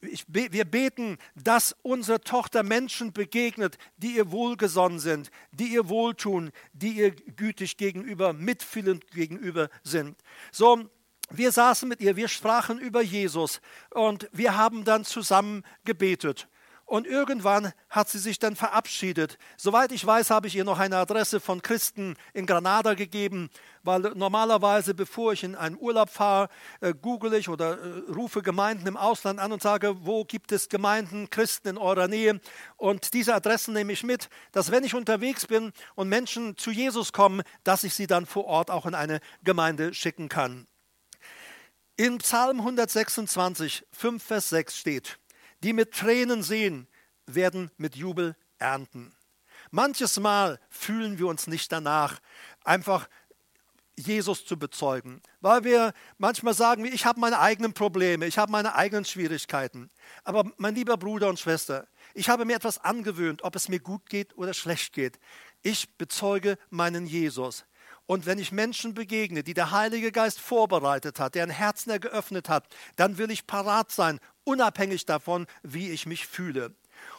[0.00, 6.50] ich, wir beten, dass unsere Tochter Menschen begegnet, die ihr wohlgesonnen sind, die ihr wohltun,
[6.72, 10.16] die ihr gütig gegenüber, mitfühlend gegenüber sind.
[10.50, 10.90] So,
[11.30, 16.48] wir saßen mit ihr, wir sprachen über Jesus und wir haben dann zusammen gebetet.
[16.92, 19.38] Und irgendwann hat sie sich dann verabschiedet.
[19.56, 23.48] Soweit ich weiß, habe ich ihr noch eine Adresse von Christen in Granada gegeben,
[23.82, 26.50] weil normalerweise, bevor ich in einen Urlaub fahre,
[26.82, 30.68] äh, google ich oder äh, rufe Gemeinden im Ausland an und sage, wo gibt es
[30.68, 32.42] Gemeinden, Christen in eurer Nähe?
[32.76, 37.14] Und diese Adressen nehme ich mit, dass wenn ich unterwegs bin und Menschen zu Jesus
[37.14, 40.66] kommen, dass ich sie dann vor Ort auch in eine Gemeinde schicken kann.
[41.96, 45.18] In Psalm 126, 5 Vers 6 steht,
[45.62, 46.88] die mit Tränen sehen,
[47.26, 49.14] werden mit Jubel ernten.
[49.70, 52.20] Manches Mal fühlen wir uns nicht danach,
[52.64, 53.08] einfach
[53.96, 58.74] Jesus zu bezeugen, weil wir manchmal sagen, ich habe meine eigenen Probleme, ich habe meine
[58.74, 59.90] eigenen Schwierigkeiten.
[60.24, 64.08] Aber mein lieber Bruder und Schwester, ich habe mir etwas angewöhnt, ob es mir gut
[64.08, 65.18] geht oder schlecht geht.
[65.62, 67.64] Ich bezeuge meinen Jesus.
[68.06, 72.48] Und wenn ich Menschen begegne, die der Heilige Geist vorbereitet hat, deren Herzen er geöffnet
[72.48, 76.74] hat, dann will ich parat sein, unabhängig davon, wie ich mich fühle.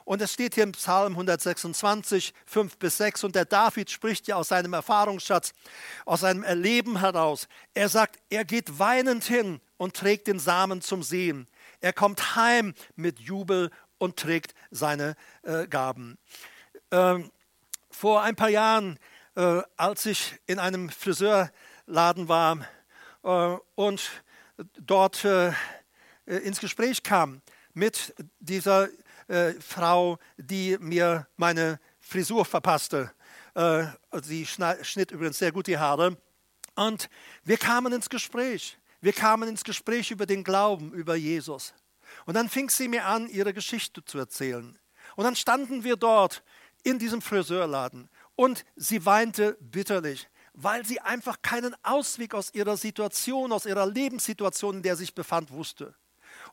[0.05, 4.35] Und es steht hier im Psalm 126, 5 bis 6, und der David spricht ja
[4.35, 5.53] aus seinem Erfahrungsschatz,
[6.05, 7.47] aus seinem Erleben heraus.
[7.73, 11.47] Er sagt, er geht weinend hin und trägt den Samen zum Sehen.
[11.79, 16.17] Er kommt heim mit Jubel und trägt seine äh, Gaben.
[16.91, 17.31] Ähm,
[17.89, 18.99] vor ein paar Jahren,
[19.35, 22.67] äh, als ich in einem Friseurladen war
[23.23, 24.23] äh, und
[24.79, 25.53] dort äh,
[26.25, 27.41] ins Gespräch kam
[27.73, 28.89] mit dieser
[29.27, 33.11] äh, Frau, die mir meine Frisur verpasste.
[33.55, 33.85] Äh,
[34.21, 36.17] sie schnitt übrigens sehr gut die Haare.
[36.75, 37.09] Und
[37.43, 38.77] wir kamen ins Gespräch.
[39.01, 41.73] Wir kamen ins Gespräch über den Glauben, über Jesus.
[42.25, 44.77] Und dann fing sie mir an, ihre Geschichte zu erzählen.
[45.15, 46.43] Und dann standen wir dort
[46.83, 53.51] in diesem Friseurladen und sie weinte bitterlich, weil sie einfach keinen Ausweg aus ihrer Situation,
[53.51, 55.95] aus ihrer Lebenssituation, in der sie sich befand, wusste.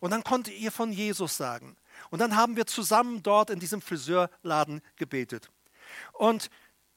[0.01, 1.77] Und dann konnte ihr von Jesus sagen.
[2.11, 5.51] Und dann haben wir zusammen dort in diesem Friseurladen gebetet.
[6.15, 6.51] Und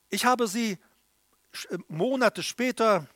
[0.09, 0.77] ich habe sie
[1.69, 3.07] äh, Monate später,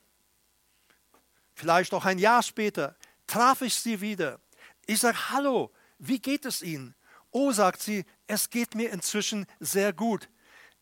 [1.55, 2.95] vielleicht auch ein Jahr später,
[3.25, 4.39] traf ich sie wieder.
[4.85, 6.95] Ich sage, hallo, wie geht es Ihnen?
[7.31, 10.29] Oh, sagt sie, es geht mir inzwischen sehr gut.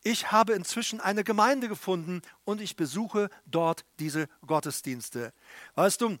[0.02, 5.32] Ich habe inzwischen eine Gemeinde gefunden und ich besuche dort diese Gottesdienste.
[5.74, 6.18] Weißt du,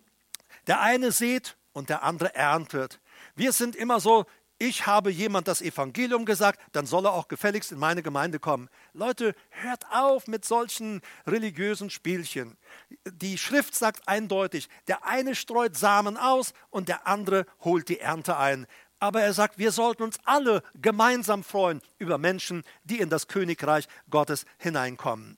[0.66, 3.00] der eine sät und der andere erntet.
[3.34, 4.24] Wir sind immer so,
[4.58, 8.70] ich habe jemand das Evangelium gesagt, dann soll er auch gefälligst in meine Gemeinde kommen.
[8.94, 12.56] Leute, hört auf mit solchen religiösen Spielchen.
[13.04, 18.38] Die Schrift sagt eindeutig, der eine streut Samen aus und der andere holt die Ernte
[18.38, 18.66] ein.
[18.98, 23.86] Aber er sagt, wir sollten uns alle gemeinsam freuen über Menschen, die in das Königreich
[24.08, 25.36] Gottes hineinkommen.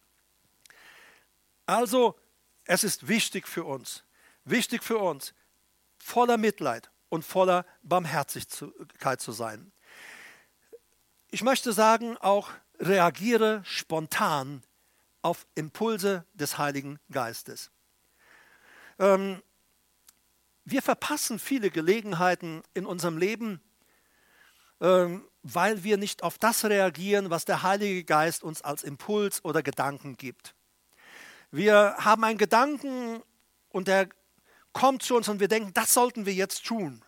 [1.67, 2.15] Also
[2.65, 4.05] es ist wichtig für uns,
[4.45, 5.35] wichtig für uns,
[6.09, 9.73] voller Mitleid und voller Barmherzigkeit zu sein.
[11.31, 12.51] Ich möchte sagen, auch
[12.81, 14.63] reagiere spontan
[15.21, 17.71] auf Impulse des Heiligen Geistes.
[18.99, 19.43] Ähm,
[20.65, 23.61] wir verpassen viele Gelegenheiten in unserem Leben,
[24.81, 29.63] ähm, weil wir nicht auf das reagieren, was der Heilige Geist uns als Impuls oder
[29.63, 30.55] Gedanken gibt.
[31.51, 33.23] Wir haben einen Gedanken
[33.71, 34.09] und der
[34.79, 37.05] kommt zu uns und wir denken, das sollten wir jetzt tun.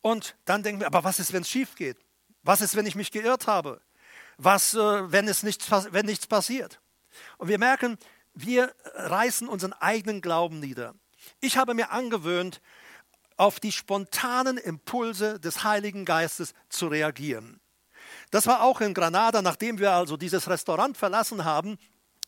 [0.00, 1.98] Und dann denken wir, aber was ist, wenn es schief geht?
[2.42, 3.82] Was ist, wenn ich mich geirrt habe?
[4.38, 6.80] Was, äh, wenn, es nichts, wenn nichts passiert?
[7.36, 7.98] Und wir merken,
[8.32, 10.94] wir reißen unseren eigenen Glauben nieder.
[11.40, 12.62] Ich habe mir angewöhnt,
[13.36, 17.60] auf die spontanen Impulse des Heiligen Geistes zu reagieren.
[18.30, 21.76] Das war auch in Granada, nachdem wir also dieses Restaurant verlassen haben,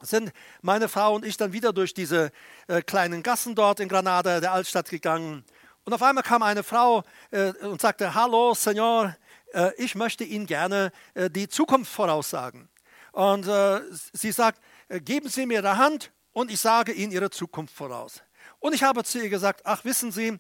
[0.00, 0.32] sind
[0.62, 2.30] meine Frau und ich dann wieder durch diese
[2.66, 5.44] äh, kleinen Gassen dort in Granada, der Altstadt gegangen.
[5.84, 9.16] Und auf einmal kam eine Frau äh, und sagte, Hallo, Senor,
[9.52, 12.68] äh, ich möchte Ihnen gerne äh, die Zukunft voraussagen.
[13.12, 13.80] Und äh,
[14.12, 18.22] sie sagt, äh, geben Sie mir Ihre Hand und ich sage Ihnen Ihre Zukunft voraus.
[18.60, 20.38] Und ich habe zu ihr gesagt, ach wissen Sie,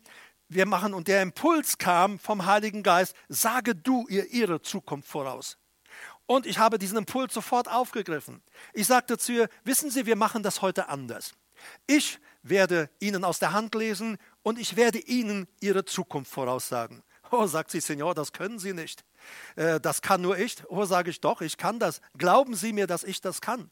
[0.48, 5.58] wir machen, und der Impuls kam vom Heiligen Geist, sage du ihr ihre Zukunft voraus.
[6.28, 8.42] Und ich habe diesen Impuls sofort aufgegriffen.
[8.74, 11.32] Ich sagte zu ihr, wissen Sie, wir machen das heute anders.
[11.86, 17.02] Ich werde Ihnen aus der Hand lesen und ich werde Ihnen Ihre Zukunft voraussagen.
[17.30, 19.04] Oh, sagt sie, Senor, das können Sie nicht.
[19.54, 20.56] Äh, das kann nur ich.
[20.70, 22.00] Oh, sage ich doch, ich kann das.
[22.16, 23.70] Glauben Sie mir, dass ich das kann.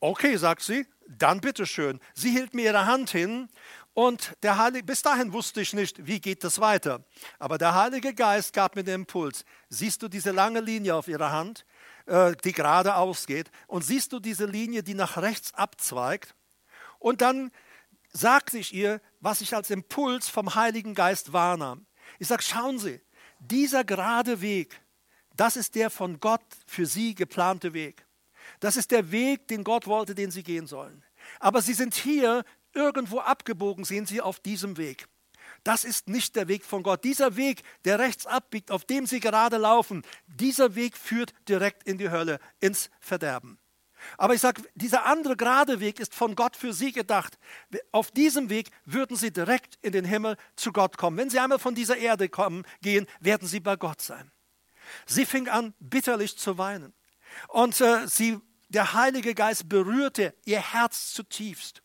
[0.00, 2.00] Okay, sagt sie, dann bitteschön.
[2.14, 3.48] Sie hielt mir ihre Hand hin
[3.94, 7.04] und der Heilige, bis dahin wusste ich nicht, wie geht das weiter.
[7.38, 9.44] Aber der Heilige Geist gab mir den Impuls.
[9.68, 11.64] Siehst du diese lange Linie auf ihrer Hand,
[12.06, 13.50] äh, die geradeaus geht?
[13.66, 16.34] Und siehst du diese Linie, die nach rechts abzweigt?
[16.98, 17.50] Und dann
[18.12, 21.86] sagte ich ihr, was ich als Impuls vom Heiligen Geist wahrnahm.
[22.18, 23.00] Ich sage, schauen Sie,
[23.40, 24.80] dieser gerade Weg,
[25.34, 28.06] das ist der von Gott für Sie geplante Weg.
[28.60, 31.04] Das ist der Weg, den Gott wollte, den sie gehen sollen.
[31.40, 35.08] Aber sie sind hier irgendwo abgebogen, sehen sie auf diesem Weg.
[35.66, 37.02] Das ist nicht der Weg von Gott.
[37.02, 41.98] Dieser Weg, der rechts abbiegt, auf dem sie gerade laufen, dieser Weg führt direkt in
[41.98, 43.58] die Hölle, ins Verderben.
[44.16, 47.36] Aber ich sage, dieser andere gerade Weg ist von Gott für sie gedacht.
[47.90, 51.16] Auf diesem Weg würden sie direkt in den Himmel zu Gott kommen.
[51.16, 54.30] Wenn sie einmal von dieser Erde kommen, gehen, werden sie bei Gott sein.
[55.04, 56.94] Sie fing an, bitterlich zu weinen.
[57.48, 58.38] Und äh, sie,
[58.68, 61.82] der Heilige Geist berührte ihr Herz zutiefst.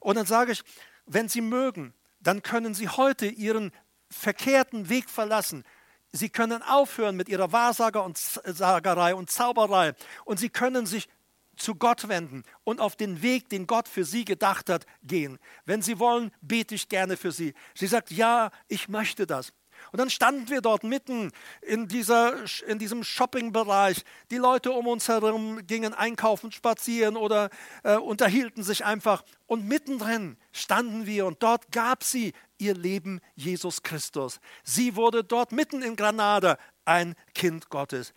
[0.00, 0.64] Und dann sage ich,
[1.06, 1.94] wenn Sie mögen,
[2.26, 3.70] dann können Sie heute Ihren
[4.10, 5.64] verkehrten Weg verlassen.
[6.12, 9.94] Sie können aufhören mit Ihrer Wahrsager und Sagerei und Zauberei.
[10.24, 11.08] Und Sie können sich
[11.56, 15.38] zu Gott wenden und auf den Weg, den Gott für Sie gedacht hat, gehen.
[15.64, 17.54] Wenn Sie wollen, bete ich gerne für Sie.
[17.74, 19.52] Sie sagt, ja, ich möchte das.
[19.94, 21.30] Und dann standen wir dort mitten
[21.62, 22.34] in, dieser,
[22.66, 24.02] in diesem Shoppingbereich.
[24.32, 27.48] Die Leute um uns herum gingen einkaufen, spazieren oder
[27.84, 29.22] äh, unterhielten sich einfach.
[29.46, 34.40] Und mittendrin standen wir und dort gab sie ihr Leben Jesus Christus.
[34.64, 38.14] Sie wurde dort mitten in Granada ein Kind Gottes.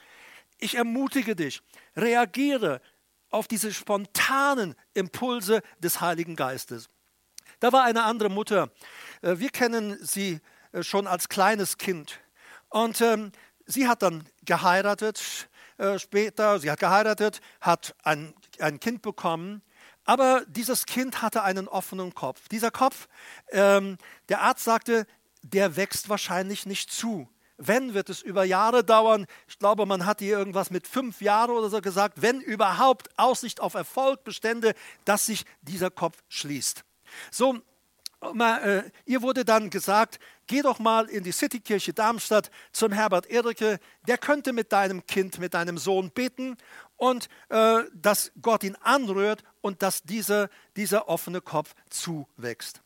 [0.57, 1.61] Ich ermutige dich,
[1.95, 2.81] reagiere
[3.29, 6.89] auf diese spontanen Impulse des Heiligen Geistes.
[7.59, 8.71] Da war eine andere Mutter.
[9.21, 10.41] Äh, wir kennen sie
[10.81, 12.19] schon als kleines Kind.
[12.69, 13.31] Und ähm,
[13.65, 15.47] sie hat dann geheiratet
[15.77, 19.61] äh, später, sie hat geheiratet, hat ein, ein Kind bekommen.
[20.05, 22.47] Aber dieses Kind hatte einen offenen Kopf.
[22.49, 23.07] Dieser Kopf,
[23.51, 23.97] ähm,
[24.29, 25.05] der Arzt sagte,
[25.43, 27.29] der wächst wahrscheinlich nicht zu.
[27.57, 29.25] Wenn, wird es über Jahre dauern.
[29.47, 32.21] Ich glaube, man hat hier irgendwas mit fünf Jahren oder so gesagt.
[32.21, 34.73] Wenn überhaupt Aussicht auf Erfolg bestände,
[35.05, 36.83] dass sich dieser Kopf schließt.
[37.31, 37.59] So,
[38.21, 43.79] äh, ihr wurde dann gesagt, geh doch mal in die Citykirche Darmstadt zum Herbert Erike,
[44.07, 46.57] der könnte mit deinem Kind, mit deinem Sohn beten
[46.95, 52.81] und äh, dass Gott ihn anrührt und dass dieser, dieser offene Kopf zuwächst.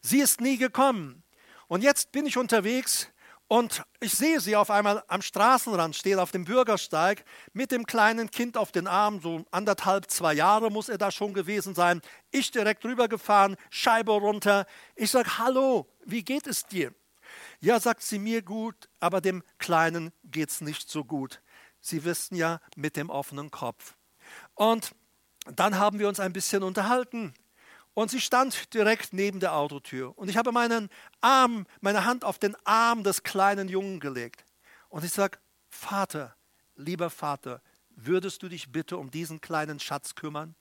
[0.00, 1.22] Sie ist nie gekommen.
[1.68, 3.08] Und jetzt bin ich unterwegs
[3.52, 8.30] und ich sehe sie auf einmal am Straßenrand stehen, auf dem Bürgersteig, mit dem kleinen
[8.30, 12.00] Kind auf den Arm, so anderthalb, zwei Jahre muss er da schon gewesen sein.
[12.30, 14.66] Ich direkt rübergefahren, Scheibe runter.
[14.96, 16.94] Ich sage, hallo, wie geht es dir?
[17.62, 21.40] Ja, sagt sie mir gut, aber dem Kleinen geht es nicht so gut.
[21.80, 23.94] Sie wissen ja, mit dem offenen Kopf.
[24.54, 24.96] Und
[25.44, 27.32] dann haben wir uns ein bisschen unterhalten.
[27.94, 30.18] Und sie stand direkt neben der Autotür.
[30.18, 30.88] Und ich habe meinen
[31.20, 34.44] Arm, meine Hand auf den Arm des kleinen Jungen gelegt.
[34.88, 35.38] Und ich sage,
[35.70, 36.34] Vater,
[36.74, 40.56] lieber Vater, würdest du dich bitte um diesen kleinen Schatz kümmern?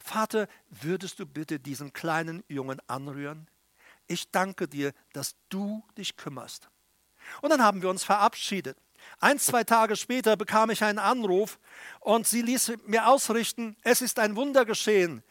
[0.00, 3.46] Vater, würdest du bitte diesen kleinen Jungen anrühren?
[4.06, 6.68] Ich danke dir, dass du dich kümmerst.
[7.42, 8.78] Und dann haben wir uns verabschiedet.
[9.18, 11.58] Ein, zwei Tage später bekam ich einen Anruf
[12.00, 15.22] und sie ließ mir ausrichten, es ist ein Wunder geschehen.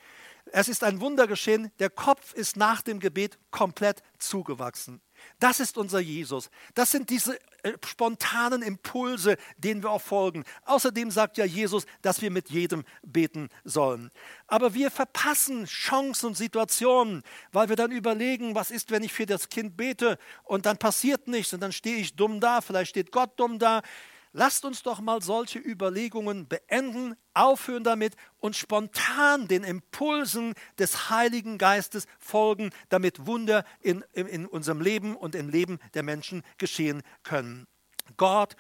[0.52, 5.02] Es ist ein Wunder geschehen, der Kopf ist nach dem Gebet komplett zugewachsen.
[5.40, 6.50] Das ist unser Jesus.
[6.74, 10.44] Das sind diese äh, spontanen Impulse, denen wir auch folgen.
[10.66, 14.12] Außerdem sagt ja Jesus, dass wir mit jedem beten sollen.
[14.48, 19.26] Aber wir verpassen Chancen und Situationen, weil wir dann überlegen, was ist, wenn ich für
[19.26, 23.12] das Kind bete und dann passiert nichts und dann stehe ich dumm da, vielleicht steht
[23.12, 23.82] Gott dumm da.
[24.38, 31.58] Lasst uns doch mal solche Überlegungen beenden, aufhören damit und spontan den Impulsen des Heiligen
[31.58, 37.02] Geistes folgen, damit Wunder in, in, in unserem Leben und im Leben der Menschen geschehen
[37.24, 37.66] können.
[38.18, 38.58] Gott,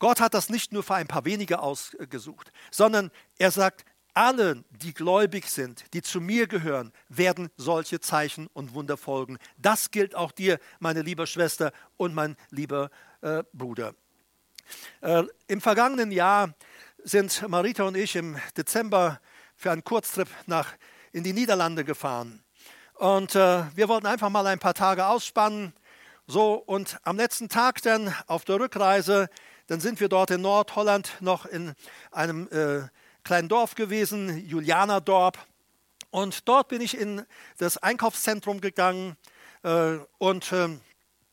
[0.00, 4.92] Gott hat das nicht nur für ein paar wenige ausgesucht, sondern er sagt, alle, die
[4.92, 9.38] gläubig sind, die zu mir gehören, werden solche Zeichen und Wunder folgen.
[9.56, 13.94] Das gilt auch dir, meine liebe Schwester und mein lieber äh, Bruder.
[15.00, 16.54] Äh, Im vergangenen Jahr
[17.04, 19.20] sind Marita und ich im Dezember
[19.56, 20.74] für einen Kurztrip nach,
[21.12, 22.42] in die Niederlande gefahren.
[22.94, 25.72] Und äh, wir wollten einfach mal ein paar Tage ausspannen.
[26.26, 29.28] So, und am letzten Tag dann auf der Rückreise,
[29.66, 31.74] dann sind wir dort in Nordholland noch in
[32.10, 32.88] einem äh,
[33.24, 35.38] kleinen Dorf gewesen, Julianerdorp.
[36.10, 37.24] Und dort bin ich in
[37.58, 39.16] das Einkaufszentrum gegangen
[39.62, 40.80] äh, und ähm,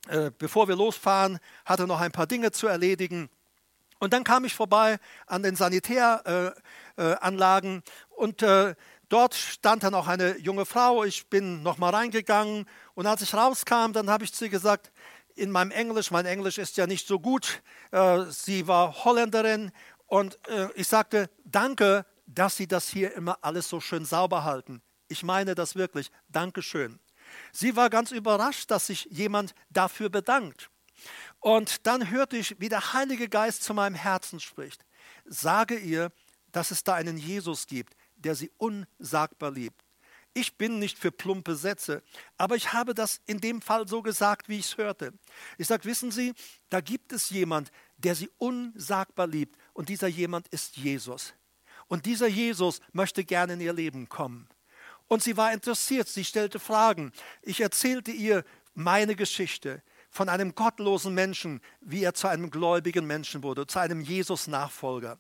[0.10, 3.30] äh, bevor wir losfahren, hatte noch ein paar Dinge zu erledigen.
[4.00, 7.82] Und dann kam ich vorbei an den Sanitäranlagen äh, äh,
[8.16, 8.76] und äh,
[9.10, 11.04] dort stand dann auch eine junge Frau.
[11.04, 14.92] Ich bin nochmal reingegangen und als ich rauskam, dann habe ich zu ihr gesagt,
[15.36, 17.62] in meinem Englisch, mein Englisch ist ja nicht so gut,
[18.30, 19.72] sie war Holländerin
[20.08, 20.40] und
[20.74, 24.82] ich sagte, danke, dass Sie das hier immer alles so schön sauber halten.
[25.08, 26.12] Ich meine das wirklich.
[26.28, 27.00] Dankeschön.
[27.52, 30.70] Sie war ganz überrascht, dass sich jemand dafür bedankt.
[31.40, 34.86] Und dann hörte ich, wie der Heilige Geist zu meinem Herzen spricht.
[35.26, 36.12] Sage ihr,
[36.52, 39.84] dass es da einen Jesus gibt, der sie unsagbar liebt.
[40.34, 42.04] Ich bin nicht für plumpe Sätze,
[42.38, 45.14] aber ich habe das in dem Fall so gesagt, wie ich es hörte.
[45.58, 46.34] Ich sage, wissen Sie,
[46.70, 51.34] da gibt es jemand, der sie unsagbar liebt und dieser jemand ist Jesus.
[51.88, 54.48] Und dieser Jesus möchte gerne in ihr Leben kommen.
[55.08, 57.12] Und sie war interessiert, sie stellte Fragen.
[57.42, 58.44] Ich erzählte ihr
[58.74, 64.02] meine Geschichte von einem gottlosen Menschen, wie er zu einem gläubigen Menschen wurde, zu einem
[64.02, 65.20] Jesus-Nachfolger.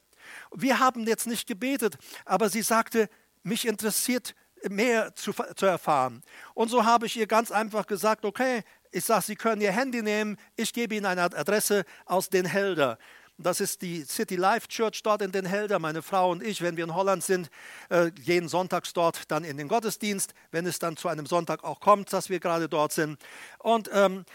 [0.54, 3.10] Wir haben jetzt nicht gebetet, aber sie sagte,
[3.44, 4.36] mich interessiert
[4.70, 6.24] mehr zu, zu erfahren.
[6.54, 10.02] Und so habe ich ihr ganz einfach gesagt, okay, ich sage, Sie können Ihr Handy
[10.02, 12.98] nehmen, ich gebe Ihnen eine Adresse aus Den Helder.
[13.40, 15.78] Das ist die City Life Church dort in Den Helder.
[15.78, 17.52] Meine Frau und ich, wenn wir in Holland sind,
[17.90, 21.80] äh, gehen sonntags dort dann in den Gottesdienst, wenn es dann zu einem Sonntag auch
[21.80, 23.20] kommt, dass wir gerade dort sind.
[23.60, 24.26] Und ähm,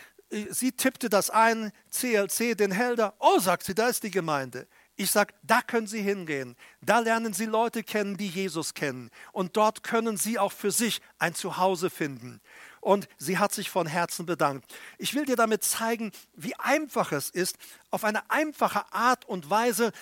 [0.50, 3.14] sie tippte das ein, CLC Den Helder.
[3.18, 4.68] Oh, sagt sie, da ist die Gemeinde.
[4.94, 6.55] Ich sage, da können Sie hingehen.
[6.82, 9.11] Da lernen Sie Leute kennen, die Jesus kennen.
[9.32, 12.40] Und dort können Sie auch für sich ein Zuhause finden
[12.83, 14.70] und sie hat sich von Herzen bedankt.
[14.99, 17.57] Ich will dir damit zeigen, wie einfach es ist,
[17.91, 19.93] auf eine einfache Art und Weise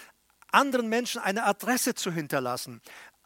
[0.51, 2.81] anderen Menschen eine Adresse zu hinterlassen,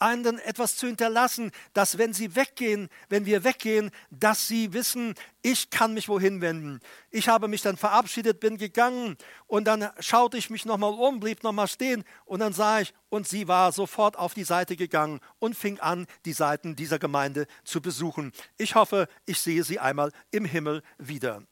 [0.05, 5.71] anderen etwas zu hinterlassen, dass wenn sie weggehen, wenn wir weggehen, dass sie wissen, ich
[5.71, 6.81] kann mich wohin wenden.
[7.11, 11.43] Ich habe mich dann verabschiedet, bin gegangen und dann schaute ich mich nochmal um, blieb
[11.43, 15.57] nochmal stehen und dann sah ich, und sie war sofort auf die Seite gegangen und
[15.57, 18.33] fing an, die Seiten dieser Gemeinde zu besuchen.
[18.59, 21.43] Ich hoffe, ich sehe sie einmal im Himmel wieder.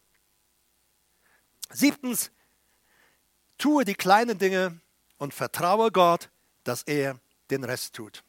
[1.70, 2.30] Siebtens,
[3.58, 4.80] tue die kleinen Dinge
[5.18, 6.30] und vertraue Gott,
[6.64, 8.24] dass er den Rest tut.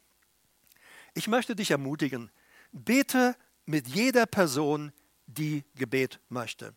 [1.14, 2.30] Ich möchte dich ermutigen,
[2.72, 3.36] bete
[3.66, 4.92] mit jeder Person,
[5.26, 6.74] die Gebet möchte.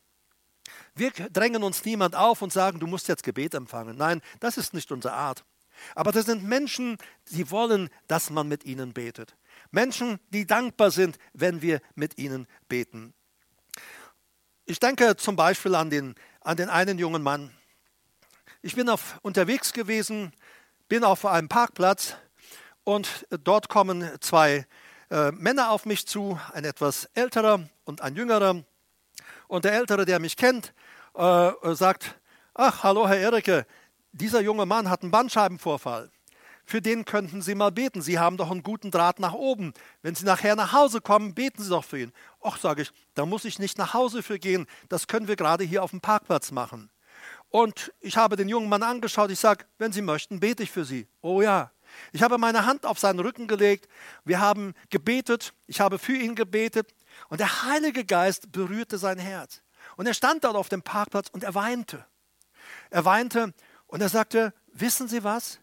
[0.95, 3.97] Wir drängen uns niemand auf und sagen, du musst jetzt Gebet empfangen.
[3.97, 5.43] Nein, das ist nicht unsere Art.
[5.95, 6.97] Aber das sind Menschen,
[7.29, 9.35] die wollen, dass man mit ihnen betet.
[9.71, 13.13] Menschen, die dankbar sind, wenn wir mit ihnen beten.
[14.65, 17.55] Ich denke zum Beispiel an den, an den einen jungen Mann.
[18.61, 20.33] Ich bin auf, unterwegs gewesen,
[20.89, 22.15] bin auf einem Parkplatz
[22.87, 24.65] und dort kommen zwei
[25.11, 28.63] äh, Männer auf mich zu, ein etwas älterer und ein jüngerer.
[29.49, 30.73] Und der ältere, der mich kennt,
[31.13, 32.17] äh, sagt,
[32.53, 33.65] ach, hallo Herr Erike,
[34.13, 36.09] dieser junge Mann hat einen Bandscheibenvorfall.
[36.63, 38.01] Für den könnten Sie mal beten.
[38.01, 39.73] Sie haben doch einen guten Draht nach oben.
[40.01, 42.13] Wenn Sie nachher nach Hause kommen, beten Sie doch für ihn.
[42.41, 44.65] Ach, sage ich, da muss ich nicht nach Hause für gehen.
[44.87, 46.89] Das können wir gerade hier auf dem Parkplatz machen.
[47.49, 49.29] Und ich habe den jungen Mann angeschaut.
[49.29, 51.05] Ich sage, wenn Sie möchten, bete ich für Sie.
[51.21, 51.71] Oh ja.
[52.11, 53.87] Ich habe meine Hand auf seinen Rücken gelegt.
[54.25, 55.53] Wir haben gebetet.
[55.67, 56.93] Ich habe für ihn gebetet.
[57.29, 59.61] Und der Heilige Geist berührte sein Herz.
[59.95, 62.05] Und er stand dort auf dem Parkplatz und er weinte.
[62.89, 63.53] Er weinte
[63.87, 65.59] und er sagte, wissen Sie was?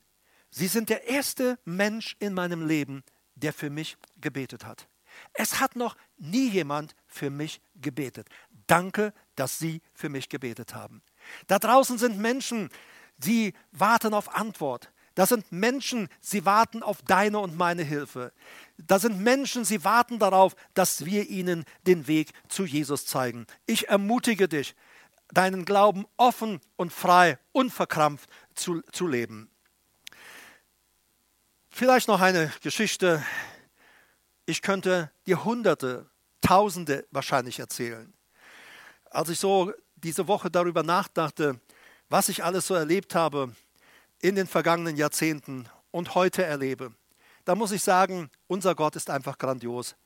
[0.51, 3.03] Sie sind der erste Mensch in meinem Leben,
[3.35, 4.89] der für mich gebetet hat.
[5.33, 8.29] Es hat noch nie jemand für mich gebetet.
[8.67, 11.03] Danke, dass Sie für mich gebetet haben.
[11.47, 12.71] Da draußen sind Menschen,
[13.19, 14.91] die warten auf Antwort.
[15.15, 18.33] Da sind Menschen, sie warten auf deine und meine Hilfe.
[18.77, 23.47] Da sind Menschen, sie warten darauf, dass wir ihnen den Weg zu Jesus zeigen.
[23.67, 24.75] Ich ermutige dich,
[25.33, 29.51] deinen Glauben offen und frei, unverkrampft zu, zu leben.
[31.71, 33.25] Vielleicht noch eine Geschichte.
[34.47, 36.11] Ich könnte dir Hunderte,
[36.41, 38.13] Tausende wahrscheinlich erzählen.
[39.11, 41.59] Als ich so diese Woche darüber nachdachte,
[42.11, 43.57] was ich alles so erlebt habe
[44.25, 46.95] in den vergangenen Jahrzehnten und heute erlebe,
[47.45, 49.97] da muss ich sagen, unser Gott ist einfach grandios.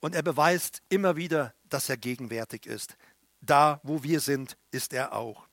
[0.00, 2.96] Und er beweist immer wieder, dass er gegenwärtig ist.
[3.40, 5.46] Da, wo wir sind, ist er auch.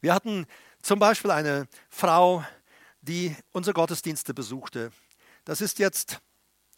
[0.00, 0.46] Wir hatten
[0.80, 2.42] zum Beispiel eine Frau,
[3.02, 4.90] die unsere Gottesdienste besuchte.
[5.44, 6.20] Das ist jetzt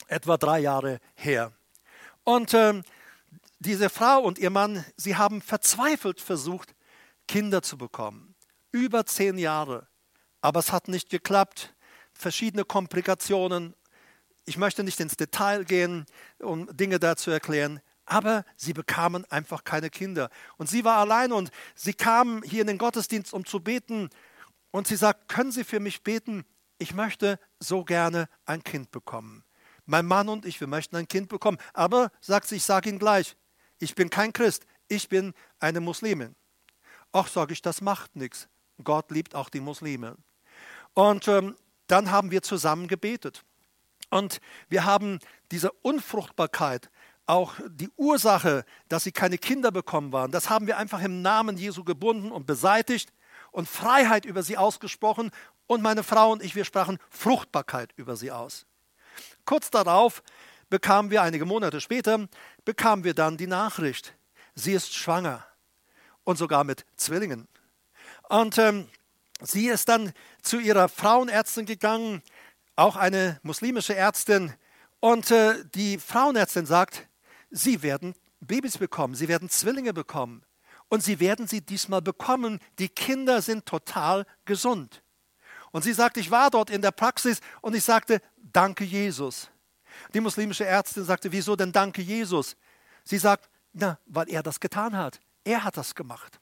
[0.09, 1.53] etwa drei Jahre her.
[2.25, 2.83] Und äh,
[3.61, 6.75] diese Frau und ihr Mann, sie haben verzweifelt versucht,
[7.29, 8.35] Kinder zu bekommen.
[8.73, 9.87] Über zehn Jahre.
[10.41, 11.75] Aber es hat nicht geklappt.
[12.13, 13.75] Verschiedene Komplikationen.
[14.45, 16.07] Ich möchte nicht ins Detail gehen,
[16.39, 17.81] um Dinge dazu erklären.
[18.07, 20.31] Aber sie bekamen einfach keine Kinder.
[20.57, 24.11] Und sie war allein und sie kam hier in den Gottesdienst, um zu beten.
[24.71, 26.45] Und sie sagt, können Sie für mich beten?
[26.79, 29.45] Ich möchte so gerne ein Kind bekommen.
[29.85, 31.59] Mein Mann und ich, wir möchten ein Kind bekommen.
[31.75, 33.37] Aber, sagt sie, ich sage Ihnen gleich,
[33.79, 36.37] ich bin kein Christ, ich bin eine Muslimin.
[37.13, 38.49] Ach, sage ich, das macht nichts.
[38.83, 40.17] Gott liebt auch die Muslime.
[40.95, 43.45] Und ähm, dann haben wir zusammen gebetet.
[44.11, 45.19] Und wir haben
[45.51, 46.91] diese Unfruchtbarkeit
[47.27, 51.57] auch die Ursache, dass sie keine Kinder bekommen waren, das haben wir einfach im Namen
[51.57, 53.13] Jesu gebunden und beseitigt
[53.53, 55.31] und Freiheit über sie ausgesprochen.
[55.67, 58.67] Und meine Frau und ich, wir sprachen Fruchtbarkeit über sie aus.
[59.45, 60.23] Kurz darauf
[60.69, 62.29] bekamen wir, einige Monate später,
[62.65, 64.15] bekamen wir dann die Nachricht,
[64.55, 65.45] sie ist schwanger
[66.25, 67.47] und sogar mit Zwillingen.
[68.29, 68.89] Und ähm,
[69.43, 70.13] sie ist dann
[70.43, 72.23] zu ihrer Frauenärztin gegangen,
[72.77, 74.53] auch eine muslimische Ärztin.
[75.01, 77.07] Und äh, die Frauenärztin sagt,
[77.51, 80.43] Sie werden Babys bekommen, sie werden Zwillinge bekommen.
[80.89, 82.59] Und sie werden sie diesmal bekommen.
[82.79, 85.03] Die Kinder sind total gesund.
[85.71, 89.51] Und sie sagt, ich war dort in der Praxis und ich sagte, danke Jesus.
[90.15, 92.57] Die muslimische Ärztin sagte, wieso denn danke Jesus?
[93.05, 95.21] Sie sagt, na, weil er das getan hat.
[95.45, 96.41] Er hat das gemacht.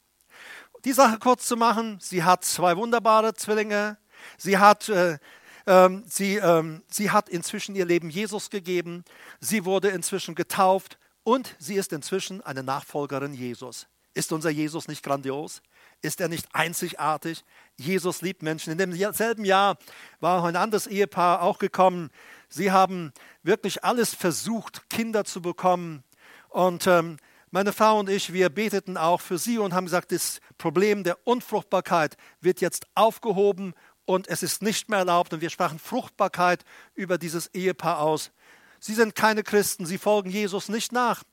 [0.88, 3.98] Die Sache kurz zu machen, sie hat zwei wunderbare Zwillinge.
[4.38, 5.18] Sie hat, äh,
[5.66, 9.04] äh, sie, äh, sie hat inzwischen ihr Leben Jesus gegeben.
[9.38, 13.86] Sie wurde inzwischen getauft und sie ist inzwischen eine Nachfolgerin Jesus.
[14.14, 15.60] Ist unser Jesus nicht grandios?
[16.00, 17.44] Ist er nicht einzigartig?
[17.76, 18.72] Jesus liebt Menschen.
[18.72, 19.76] In demselben Jahr
[20.20, 22.08] war ein anderes Ehepaar auch gekommen.
[22.48, 23.12] Sie haben
[23.42, 26.02] wirklich alles versucht, Kinder zu bekommen.
[26.48, 27.18] Und ähm,
[27.50, 31.26] meine Frau und ich, wir beteten auch für sie und haben gesagt, das Problem der
[31.26, 33.74] Unfruchtbarkeit wird jetzt aufgehoben
[34.04, 35.32] und es ist nicht mehr erlaubt.
[35.32, 38.32] Und wir sprachen Fruchtbarkeit über dieses Ehepaar aus.
[38.80, 41.24] Sie sind keine Christen, sie folgen Jesus nicht nach.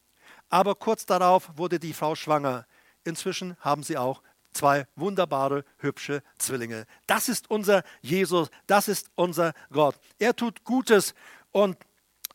[0.50, 2.66] Aber kurz darauf wurde die Frau schwanger.
[3.04, 6.86] Inzwischen haben sie auch zwei wunderbare, hübsche Zwillinge.
[7.08, 10.00] Das ist unser Jesus, das ist unser Gott.
[10.18, 11.14] Er tut Gutes
[11.52, 11.78] und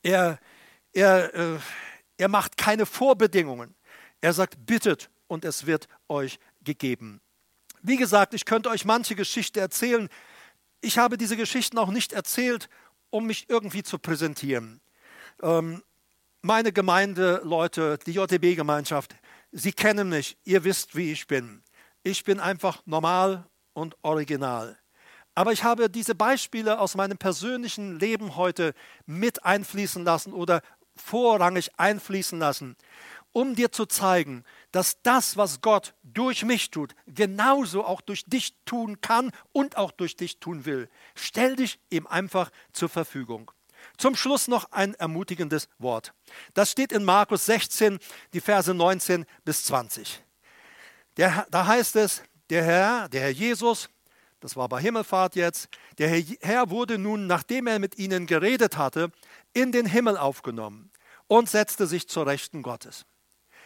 [0.03, 0.39] er,
[0.93, 1.59] er, äh,
[2.21, 3.75] er macht keine Vorbedingungen.
[4.21, 7.21] Er sagt, bittet und es wird euch gegeben.
[7.83, 10.09] Wie gesagt, ich könnte euch manche Geschichte erzählen.
[10.81, 12.69] Ich habe diese Geschichten auch nicht erzählt,
[13.11, 14.81] um mich irgendwie zu präsentieren
[15.43, 15.83] ähm,
[16.43, 16.71] meine
[17.45, 19.15] Leute, die JTB-Gemeinschaft,
[19.53, 21.65] Sie kennen mich, ihr wisst, wie ich bin.
[22.05, 24.79] Ich bin einfach normal und original.
[25.35, 28.75] Aber ich habe diese Beispiele aus meinem persönlichen Leben heute
[29.07, 30.63] mit einfließen lassen oder
[31.01, 32.77] vorrangig einfließen lassen,
[33.33, 38.55] um dir zu zeigen, dass das, was Gott durch mich tut, genauso auch durch dich
[38.65, 40.89] tun kann und auch durch dich tun will.
[41.15, 43.51] Stell dich ihm einfach zur Verfügung.
[43.97, 46.13] Zum Schluss noch ein ermutigendes Wort.
[46.55, 47.99] Das steht in Markus 16,
[48.35, 50.23] die Verse 19 bis 20.
[51.17, 53.89] Der, da heißt es, der Herr, der Herr Jesus,
[54.41, 56.09] das war bei Himmelfahrt jetzt, der
[56.41, 59.13] Herr wurde nun, nachdem er mit ihnen geredet hatte,
[59.53, 60.90] in den Himmel aufgenommen
[61.31, 63.07] und setzte sich zur Rechten Gottes.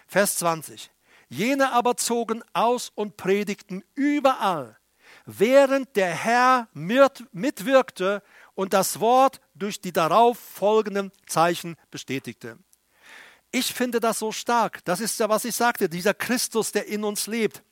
[0.06, 0.90] Vers 20.
[1.30, 4.76] Jene aber zogen aus und predigten überall,
[5.24, 8.22] während der Herr mitwirkte
[8.54, 12.58] und das Wort durch die darauf folgenden Zeichen bestätigte.
[13.50, 14.84] Ich finde das so stark.
[14.84, 17.62] Das ist ja, was ich sagte, dieser Christus, der in uns lebt.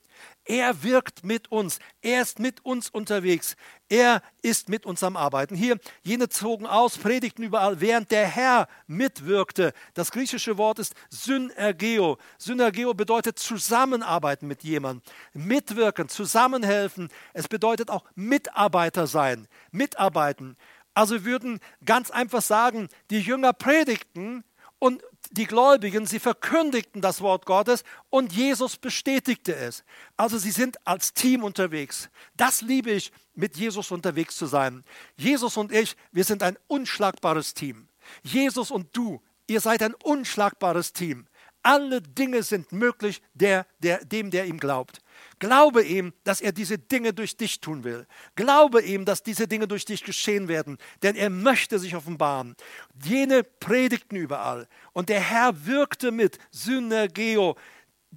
[0.44, 1.78] Er wirkt mit uns.
[2.00, 3.56] Er ist mit uns unterwegs.
[3.88, 5.54] Er ist mit uns am Arbeiten.
[5.54, 9.72] Hier, jene zogen aus, predigten überall, während der Herr mitwirkte.
[9.94, 12.18] Das griechische Wort ist Synergeo.
[12.38, 17.08] Synergeo bedeutet zusammenarbeiten mit jemandem, mitwirken, zusammenhelfen.
[17.34, 20.56] Es bedeutet auch Mitarbeiter sein, mitarbeiten.
[20.94, 24.44] Also würden ganz einfach sagen, die Jünger predigten
[24.78, 25.02] und
[25.32, 29.82] die Gläubigen, sie verkündigten das Wort Gottes und Jesus bestätigte es.
[30.16, 32.10] Also sie sind als Team unterwegs.
[32.36, 34.84] Das liebe ich, mit Jesus unterwegs zu sein.
[35.16, 37.88] Jesus und ich, wir sind ein unschlagbares Team.
[38.22, 41.26] Jesus und du, ihr seid ein unschlagbares Team.
[41.62, 45.00] Alle Dinge sind möglich der, der, dem, der ihm glaubt.
[45.38, 48.06] Glaube ihm, dass er diese Dinge durch dich tun will.
[48.34, 52.56] Glaube ihm, dass diese Dinge durch dich geschehen werden, denn er möchte sich offenbaren.
[53.02, 57.56] Jene predigten überall und der Herr wirkte mit Synergeo.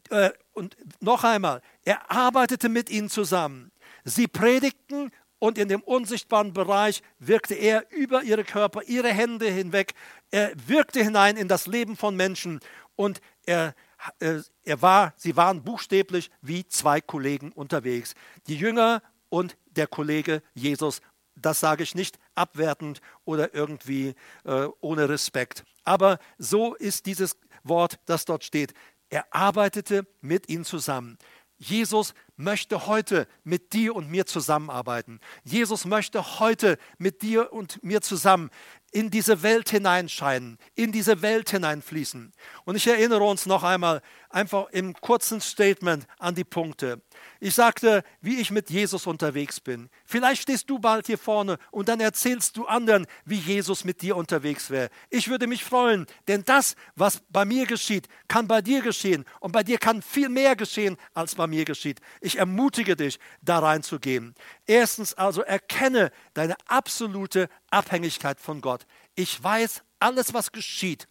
[0.10, 3.72] Äh, und noch einmal, er arbeitete mit ihnen zusammen.
[4.04, 9.94] Sie predigten und in dem unsichtbaren Bereich wirkte er über ihre Körper, ihre Hände hinweg.
[10.32, 12.60] Er wirkte hinein in das Leben von Menschen
[12.96, 13.76] und er
[14.20, 18.14] äh, er war, sie waren buchstäblich wie zwei Kollegen unterwegs.
[18.48, 21.02] Die Jünger und der Kollege Jesus.
[21.36, 24.16] Das sage ich nicht abwertend oder irgendwie
[24.46, 25.66] äh, ohne Respekt.
[25.84, 28.74] Aber so ist dieses Wort, das dort steht.
[29.10, 31.18] Er arbeitete mit ihnen zusammen.
[31.58, 35.20] Jesus möchte heute mit dir und mir zusammenarbeiten.
[35.44, 38.50] Jesus möchte heute mit dir und mir zusammen
[38.92, 42.34] in diese Welt hineinscheinen, in diese Welt hineinfließen.
[42.66, 44.02] Und ich erinnere uns noch einmal
[44.36, 47.02] einfach im kurzen Statement an die Punkte.
[47.40, 49.90] Ich sagte, wie ich mit Jesus unterwegs bin.
[50.06, 54.18] Vielleicht stehst du bald hier vorne und dann erzählst du anderen, wie Jesus mit dir
[54.18, 54.90] unterwegs wäre.
[55.10, 59.54] Ich würde mich freuen, denn das, was bei mir geschieht, kann bei dir geschehen und
[59.54, 62.02] bei dir kann viel mehr geschehen, als bei mir geschieht.
[62.20, 64.36] Ich ermutige dich, da reinzugehen.
[64.68, 68.86] Erstens also erkenne deine absolute Abhängigkeit von Gott.
[69.16, 71.08] Ich weiß, alles, was geschieht,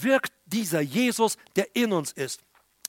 [0.00, 2.42] wirkt dieser Jesus, der in uns ist.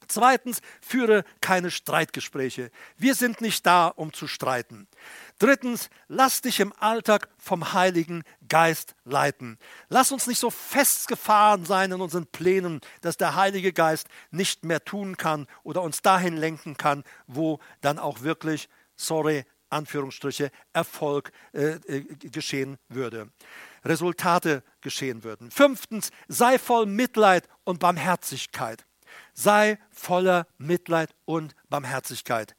[0.09, 2.71] Zweitens, führe keine Streitgespräche.
[2.97, 4.87] Wir sind nicht da, um zu streiten.
[5.37, 9.57] Drittens, lass dich im Alltag vom Heiligen Geist leiten.
[9.87, 14.83] Lass uns nicht so festgefahren sein in unseren Plänen, dass der Heilige Geist nicht mehr
[14.83, 21.75] tun kann oder uns dahin lenken kann, wo dann auch wirklich, sorry, Anführungsstriche, Erfolg äh,
[21.87, 22.01] äh,
[22.31, 23.29] geschehen würde.
[23.85, 25.51] Resultate geschehen würden.
[25.51, 28.85] Fünftens, sei voll Mitleid und Barmherzigkeit.
[29.33, 32.55] Sei voller Mitleid und Barmherzigkeit.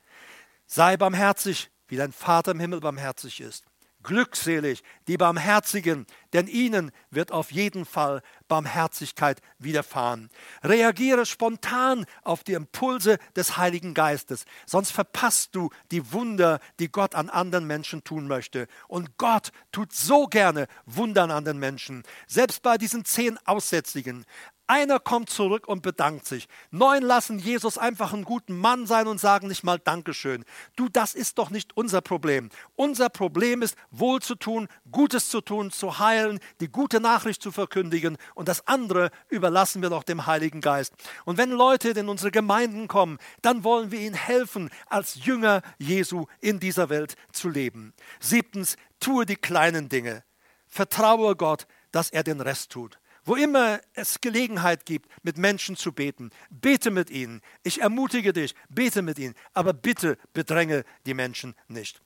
[0.66, 3.64] Sei barmherzig, wie dein Vater im Himmel barmherzig ist.
[4.02, 10.30] Glückselig die Barmherzigen, denn ihnen wird auf jeden Fall Barmherzigkeit widerfahren.
[10.62, 17.14] Reagiere spontan auf die Impulse des Heiligen Geistes, sonst verpasst du die Wunder, die Gott
[17.14, 18.68] an anderen Menschen tun möchte.
[18.88, 24.24] Und Gott tut so gerne Wunder an anderen Menschen, selbst bei diesen zehn Aussätzigen.
[24.70, 26.46] Einer kommt zurück und bedankt sich.
[26.70, 30.44] Neun lassen Jesus einfach einen guten Mann sein und sagen nicht mal Dankeschön.
[30.76, 32.50] Du, das ist doch nicht unser Problem.
[32.76, 37.50] Unser Problem ist, wohl zu tun, Gutes zu tun, zu heilen, die gute Nachricht zu
[37.50, 40.94] verkündigen und das andere überlassen wir doch dem Heiligen Geist.
[41.24, 46.26] Und wenn Leute in unsere Gemeinden kommen, dann wollen wir ihnen helfen, als Jünger Jesu
[46.40, 47.92] in dieser Welt zu leben.
[48.20, 50.22] Siebtens, tue die kleinen Dinge.
[50.68, 52.99] Vertraue Gott, dass er den Rest tut.
[53.30, 57.42] Wo immer es Gelegenheit gibt, mit Menschen zu beten, bete mit ihnen.
[57.62, 62.02] Ich ermutige dich, bete mit ihnen, aber bitte bedränge die Menschen nicht.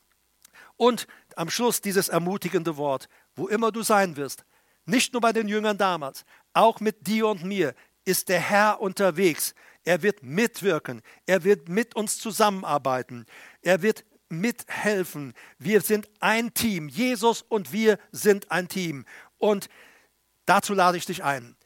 [0.76, 4.44] Und am Schluss dieses ermutigende Wort, wo immer du sein wirst,
[4.84, 9.54] nicht nur bei den Jüngern damals, auch mit dir und mir ist der Herr unterwegs.
[9.82, 13.24] Er wird mitwirken, er wird mit uns zusammenarbeiten,
[13.62, 15.32] er wird mithelfen.
[15.58, 19.06] Wir sind ein Team, Jesus und wir sind ein Team.
[19.38, 19.70] Und
[20.46, 21.56] Dazu lade ich dich ein.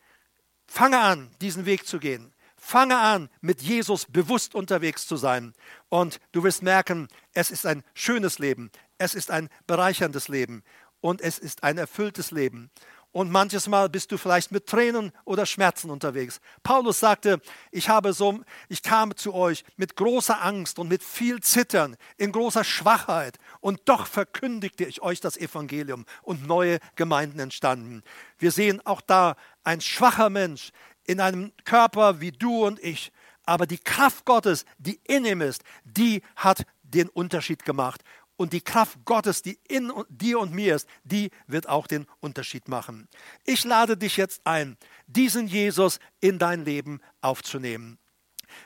[0.66, 2.35] Fange an, diesen Weg zu gehen.
[2.57, 5.55] Fange an, mit Jesus bewusst unterwegs zu sein.
[5.89, 8.70] Und du wirst merken, es ist ein schönes Leben.
[8.99, 10.62] Es ist ein bereicherndes Leben.
[11.01, 12.70] Und es ist ein erfülltes Leben.
[13.11, 16.40] Und manches Mal bist du vielleicht mit Tränen oder Schmerzen unterwegs.
[16.62, 17.40] Paulus sagte,
[17.70, 22.32] ich habe so, ich kam zu euch mit großer Angst und mit viel Zittern, in
[22.32, 23.38] großer Schwachheit.
[23.61, 28.02] Und doch verkündigte ich euch das Evangelium und neue Gemeinden entstanden.
[28.38, 30.70] Wir sehen auch da ein schwacher Mensch
[31.04, 33.11] in einem Körper wie du und ich.
[33.46, 38.02] Aber die Kraft Gottes, die in ihm ist, die hat den Unterschied gemacht.
[38.39, 42.68] Und die Kraft Gottes, die in dir und mir ist, die wird auch den Unterschied
[42.68, 43.09] machen.
[43.45, 44.76] Ich lade dich jetzt ein,
[45.09, 47.99] diesen Jesus in dein Leben aufzunehmen.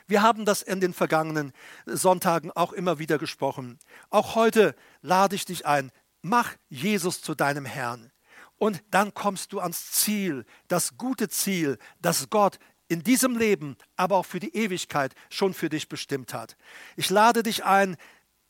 [0.05, 1.53] Wir haben das in den vergangenen
[1.87, 3.79] Sonntagen auch immer wieder gesprochen.
[4.11, 8.11] Auch heute lade ich dich ein, mach Jesus zu deinem Herrn.
[8.57, 12.59] Und dann kommst du ans Ziel, das gute Ziel, das Gott
[12.89, 16.57] in diesem Leben, aber auch für die Ewigkeit schon für dich bestimmt hat.
[16.95, 17.97] Ich lade dich ein,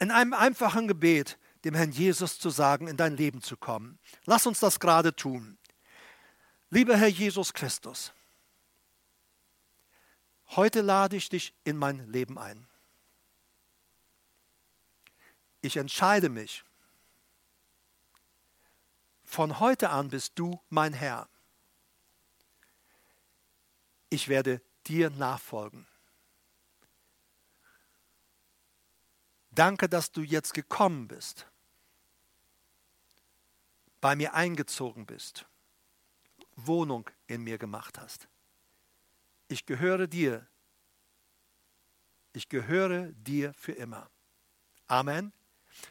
[0.03, 3.99] in einem einfachen Gebet dem Herrn Jesus zu sagen, in dein Leben zu kommen.
[4.25, 5.57] Lass uns das gerade tun.
[6.69, 8.11] Lieber Herr Jesus Christus,
[10.49, 12.67] heute lade ich dich in mein Leben ein.
[15.61, 16.65] Ich entscheide mich.
[19.23, 21.29] Von heute an bist du mein Herr.
[24.09, 25.87] Ich werde dir nachfolgen.
[29.55, 31.47] Danke, dass du jetzt gekommen bist,
[34.01, 35.45] bei mir eingezogen bist,
[36.55, 38.27] Wohnung in mir gemacht hast.
[39.47, 40.47] Ich gehöre dir.
[42.33, 44.09] Ich gehöre dir für immer.
[44.87, 45.31] Amen.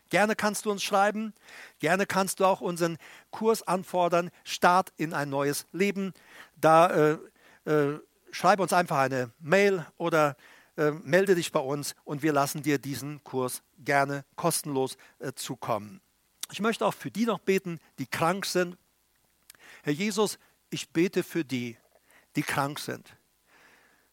[0.09, 1.33] Gerne kannst du uns schreiben,
[1.79, 2.99] gerne kannst du auch unseren
[3.31, 6.13] Kurs anfordern, Start in ein neues Leben.
[6.57, 7.19] Da
[7.67, 8.01] äh, äh,
[8.33, 10.37] schreib uns einfach eine Mail oder
[10.77, 16.01] äh, melde dich bei uns und wir lassen dir diesen Kurs gerne kostenlos äh, zukommen.
[16.51, 18.79] Ich möchte auch für die noch beten, die krank sind.
[19.83, 20.39] Herr Jesus,
[20.71, 21.77] ich bete für die,
[22.37, 23.17] die krank sind.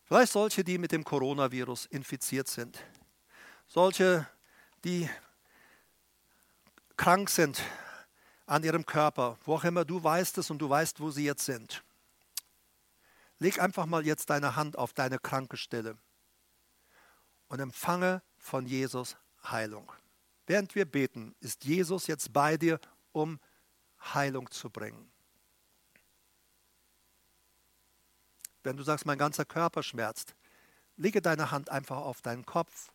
[0.03, 2.83] Vielleicht solche, die mit dem Coronavirus infiziert sind.
[3.67, 4.27] Solche,
[4.83, 5.09] die
[6.97, 7.61] krank sind
[8.47, 11.45] an ihrem Körper, wo auch immer du weißt es und du weißt, wo sie jetzt
[11.45, 11.83] sind.
[13.37, 15.97] Leg einfach mal jetzt deine Hand auf deine kranke Stelle
[17.49, 19.91] und empfange von Jesus Heilung.
[20.47, 22.79] Während wir beten, ist Jesus jetzt bei dir,
[23.11, 23.39] um
[24.01, 25.11] Heilung zu bringen.
[28.63, 30.35] Wenn du sagst, mein ganzer Körper schmerzt,
[30.95, 32.91] lege deine Hand einfach auf deinen Kopf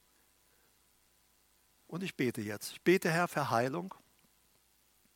[1.87, 2.73] und ich bete jetzt.
[2.73, 3.95] Ich bete, Herr, für Heilung,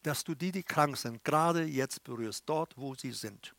[0.03, 3.55] dass du die, die krank sind, gerade jetzt berührst, dort, wo sie sind.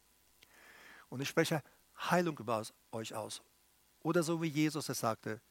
[1.10, 1.62] Und ich spreche
[1.98, 3.42] Heilung über euch aus.
[4.02, 5.42] Oder so wie Jesus es sagte,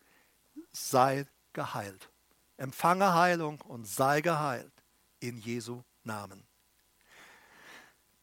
[0.72, 2.10] sei geheilt.
[2.56, 4.72] Empfange Heilung und sei geheilt
[5.20, 6.46] in Jesu Namen.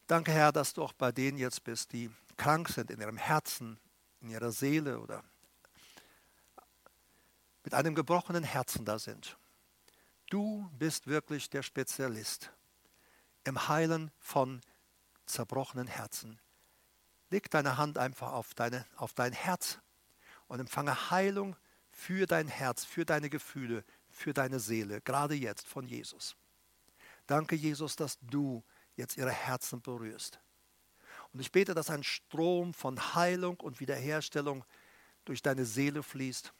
[0.06, 3.78] Danke, Herr, dass du auch bei denen jetzt bist, die krank sind in ihrem Herzen,
[4.20, 5.24] in ihrer Seele oder
[7.64, 9.36] mit einem gebrochenen Herzen da sind.
[10.30, 12.52] Du bist wirklich der Spezialist
[13.44, 14.60] im Heilen von
[15.26, 16.38] zerbrochenen Herzen.
[17.30, 19.78] Leg deine Hand einfach auf, deine, auf dein Herz
[20.46, 21.56] und empfange Heilung
[21.96, 26.36] für dein Herz, für deine Gefühle, für deine Seele, gerade jetzt von Jesus.
[27.26, 28.62] Danke, Jesus, dass du
[28.96, 30.38] jetzt ihre Herzen berührst.
[31.32, 34.64] Und ich bete, dass ein Strom von Heilung und Wiederherstellung
[35.24, 36.52] durch deine Seele fließt,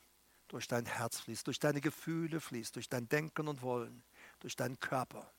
[0.48, 4.02] durch dein Herz fließt, durch deine Gefühle fließt, durch dein Denken und Wollen,
[4.40, 5.30] durch deinen Körper.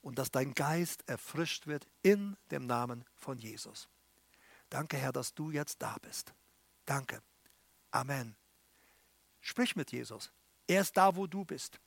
[0.00, 3.88] Und dass dein Geist erfrischt wird in dem Namen von Jesus.
[4.70, 6.32] Danke, Herr, dass du jetzt da bist.
[6.86, 7.20] Danke.
[7.90, 8.34] Amen.
[9.48, 10.30] Sprich mit Jesus.
[10.66, 11.80] Er ist da, wo du bist.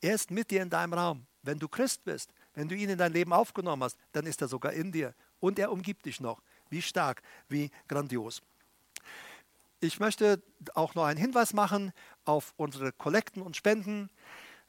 [0.00, 1.26] Er ist mit dir in deinem Raum.
[1.42, 4.46] Wenn du Christ bist, wenn du ihn in dein Leben aufgenommen hast, dann ist er
[4.46, 5.16] sogar in dir.
[5.40, 6.40] Und er umgibt dich noch.
[6.70, 8.40] Wie stark, wie grandios.
[9.80, 10.40] Ich möchte
[10.76, 11.92] auch noch einen Hinweis machen
[12.24, 14.10] auf unsere Kollekten und Spenden.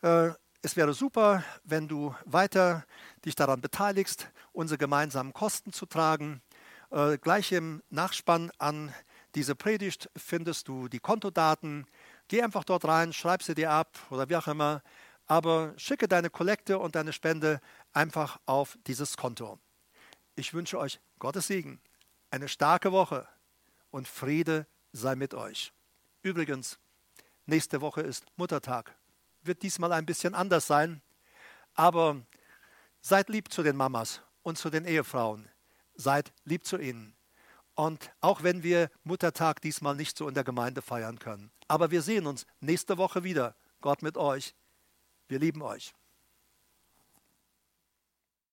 [0.01, 0.31] Äh,
[0.63, 2.83] es wäre super, wenn du weiter
[3.25, 6.41] dich daran beteiligst, unsere gemeinsamen Kosten zu tragen.
[6.89, 8.91] Äh, gleich im Nachspann an
[9.35, 11.85] diese Predigt findest du die Kontodaten.
[12.29, 14.83] Geh einfach dort rein, schreib sie dir ab oder wie auch immer,
[15.25, 17.59] aber schicke deine Kollekte und deine Spende
[17.91, 19.59] einfach auf dieses Konto.
[20.35, 21.81] Ich wünsche euch Gottes Segen,
[22.29, 23.27] eine starke Woche
[23.89, 25.73] und Friede sei mit euch.
[26.21, 26.77] Übrigens,
[27.47, 28.95] nächste Woche ist Muttertag.
[29.41, 31.01] Wird diesmal ein bisschen anders sein,
[31.73, 32.21] aber
[33.01, 35.49] seid lieb zu den Mamas und zu den Ehefrauen.
[35.95, 37.15] Seid lieb zu ihnen.
[37.79, 41.49] Und auch wenn wir Muttertag diesmal nicht so in der Gemeinde feiern können.
[41.69, 43.55] Aber wir sehen uns nächste Woche wieder.
[43.79, 44.53] Gott mit euch.
[45.29, 45.93] Wir lieben euch.